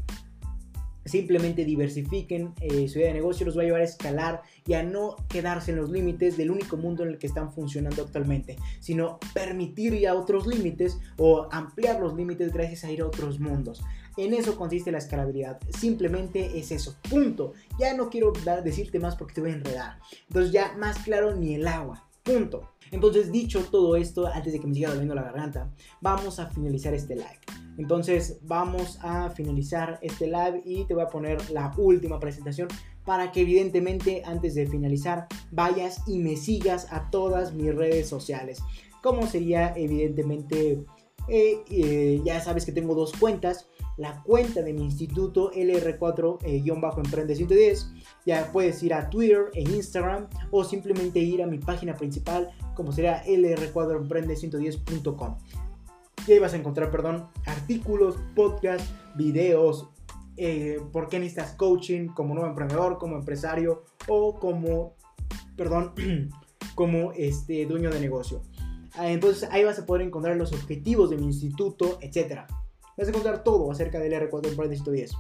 [1.05, 4.81] Simplemente diversifiquen eh, su idea de negocio, los va a llevar a escalar y a
[4.81, 9.19] no quedarse en los límites del único mundo en el que están funcionando actualmente, sino
[9.33, 13.83] permitir ir a otros límites o ampliar los límites gracias a ir a otros mundos.
[14.17, 15.59] En eso consiste la escalabilidad.
[15.77, 16.95] Simplemente es eso.
[17.09, 17.53] Punto.
[17.79, 19.99] Ya no quiero decirte más porque te voy a enredar.
[20.27, 22.07] Entonces ya más claro ni el agua.
[22.23, 22.71] Punto.
[22.91, 26.93] Entonces dicho todo esto, antes de que me siga doliendo la garganta, vamos a finalizar
[26.93, 27.39] este live.
[27.77, 32.67] Entonces vamos a finalizar este live y te voy a poner la última presentación
[33.03, 38.59] para que evidentemente antes de finalizar vayas y me sigas a todas mis redes sociales.
[39.01, 40.83] Como sería evidentemente,
[41.27, 43.67] eh, eh, ya sabes que tengo dos cuentas.
[43.97, 47.91] La cuenta de mi instituto LR4-Emprende 110.
[48.25, 52.91] Ya puedes ir a Twitter e Instagram o simplemente ir a mi página principal como
[52.91, 55.37] sería lr4emprende110.com.
[56.27, 59.89] Y ahí vas a encontrar, perdón, artículos, podcasts, videos,
[60.37, 64.95] eh, por qué necesitas coaching como nuevo emprendedor, como empresario o como,
[65.55, 65.93] perdón,
[66.75, 68.41] como este, dueño de negocio.
[68.95, 72.41] Ah, entonces ahí vas a poder encontrar los objetivos de mi instituto, etc.
[72.97, 75.11] Vas a encontrar todo acerca del R4 Emprende 110.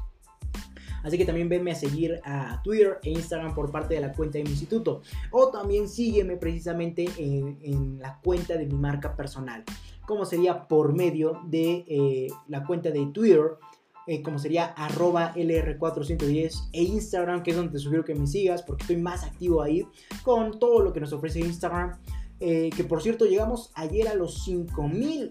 [1.03, 4.39] Así que también venme a seguir a Twitter e Instagram por parte de la cuenta
[4.39, 5.01] de mi instituto.
[5.31, 9.63] O también sígueme precisamente en la cuenta de mi marca personal
[10.05, 13.57] como sería por medio de eh, la cuenta de Twitter,
[14.07, 18.61] eh, como sería arroba LR410 e Instagram, que es donde te sugiero que me sigas
[18.61, 19.85] porque estoy más activo ahí
[20.23, 21.97] con todo lo que nos ofrece Instagram.
[22.39, 25.29] Eh, que por cierto llegamos ayer a los 5000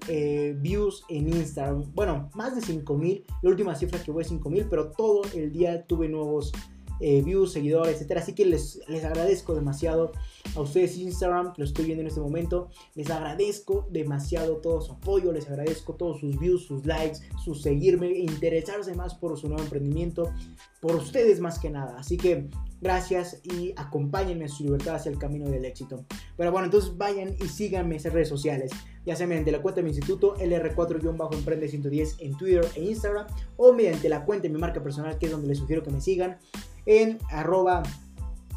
[0.57, 1.85] views en Instagram.
[1.95, 3.25] Bueno, más de 5000.
[3.43, 6.53] La última cifra que fue 5000, pero todo el día tuve nuevos
[7.01, 8.21] eh, views, seguidores, etcétera.
[8.21, 10.13] Así que les, les agradezco demasiado
[10.55, 12.71] a ustedes Instagram, lo estoy viendo en este momento.
[12.95, 18.11] Les agradezco demasiado todo su apoyo, les agradezco todos sus views, sus likes, su seguirme,
[18.19, 20.33] interesarse más por su nuevo emprendimiento,
[20.81, 21.97] por ustedes más que nada.
[21.99, 22.49] Así que
[22.81, 26.05] gracias y acompáñenme en su libertad hacia el camino del éxito.
[26.37, 28.71] Pero bueno, entonces vayan y síganme en esas redes sociales,
[29.07, 33.27] ya sea mediante la cuenta de mi instituto LR4-Emprende 110 en Twitter e Instagram
[33.57, 36.01] o mediante la cuenta de mi marca personal que es donde les sugiero que me
[36.01, 36.39] sigan
[36.87, 37.83] en arroba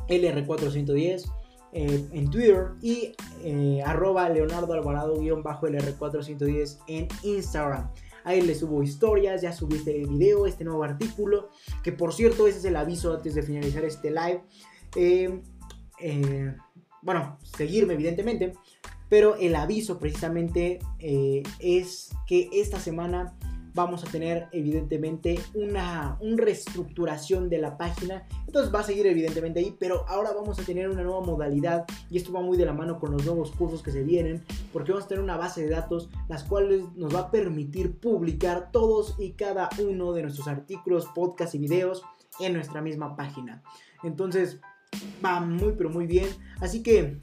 [0.08, 1.30] LR410
[1.74, 3.12] eh, en Twitter y
[3.44, 7.92] eh, arroba Leonardo Alvarado-LR410 en Instagram.
[8.24, 11.50] Ahí les subo historias, ya subí este video, este nuevo artículo,
[11.84, 14.44] que por cierto ese es el aviso antes de finalizar este live.
[14.96, 15.42] Eh,
[17.02, 18.54] bueno, seguirme evidentemente,
[19.08, 23.38] pero el aviso precisamente es que esta semana
[23.78, 28.24] vamos a tener evidentemente una, reestructuración de la página.
[28.48, 32.18] Entonces va a seguir evidentemente ahí, pero ahora vamos a tener una nueva modalidad y
[32.18, 35.06] esto va muy de la mano con los nuevos cursos que se vienen, porque vamos
[35.06, 39.34] a tener una base de datos las cuales nos va a permitir publicar todos y
[39.34, 42.02] cada uno de nuestros artículos, podcasts y videos
[42.40, 43.62] en nuestra misma página.
[44.04, 44.60] Entonces
[45.24, 46.28] va muy pero muy bien.
[46.60, 47.22] Así que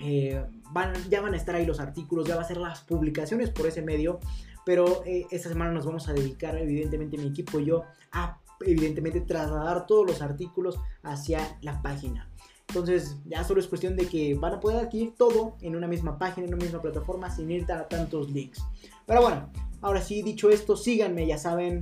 [0.00, 3.50] Eh, van, ya van a estar ahí los artículos, ya va a ser las publicaciones
[3.50, 4.20] por ese medio,
[4.68, 9.22] pero eh, esta semana nos vamos a dedicar, evidentemente mi equipo y yo, a evidentemente
[9.22, 12.30] trasladar todos los artículos hacia la página.
[12.68, 16.18] Entonces ya solo es cuestión de que van a poder adquirir todo en una misma
[16.18, 18.62] página, en una misma plataforma, sin ir a tantos links.
[19.06, 19.50] Pero bueno,
[19.80, 21.80] ahora sí, dicho esto, síganme, ya saben,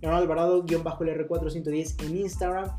[0.00, 2.74] Leonardo Alvarado-LR410 en Instagram.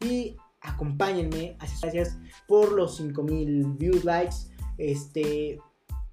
[0.00, 2.16] Y acompáñenme, gracias
[2.48, 4.36] por los 5000 views, likes,
[4.78, 5.58] este,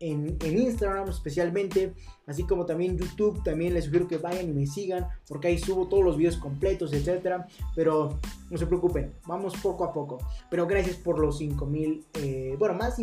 [0.04, 1.94] en, Instagram especialmente,
[2.28, 5.88] así como también YouTube, también les sugiero que vayan y me sigan, porque ahí subo
[5.88, 10.98] todos los videos completos, etcétera, pero no se preocupen, vamos poco a poco, pero gracias
[10.98, 12.98] por los 5000, eh, bueno, más,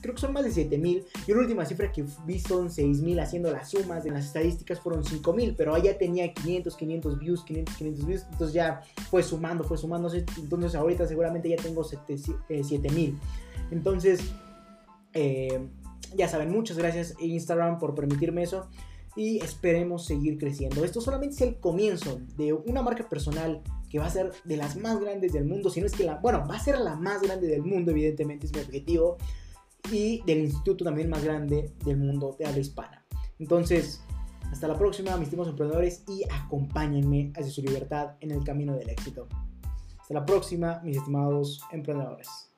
[0.00, 3.52] creo que son más de 7000, yo la última cifra que vi son 6000 haciendo
[3.52, 8.06] las sumas, de las estadísticas fueron 5000, pero ya tenía 500, 500 views, 500, 500
[8.06, 8.80] views, entonces ya
[9.10, 13.14] fue sumando, fue sumando, entonces ahorita seguramente ya tengo 7000, eh,
[13.70, 14.20] entonces...
[15.14, 15.60] Eh,
[16.16, 18.68] ya saben, muchas gracias Instagram por permitirme eso
[19.16, 20.84] y esperemos seguir creciendo.
[20.84, 24.76] Esto solamente es el comienzo de una marca personal que va a ser de las
[24.76, 27.20] más grandes del mundo, si no es que la, bueno, va a ser la más
[27.20, 29.18] grande del mundo, evidentemente es mi objetivo,
[29.90, 33.04] y del instituto también más grande del mundo de habla hispana.
[33.38, 34.02] Entonces,
[34.50, 38.88] hasta la próxima, mis estimados emprendedores, y acompáñenme hacia su libertad en el camino del
[38.88, 39.28] éxito.
[40.00, 42.51] Hasta la próxima, mis estimados emprendedores.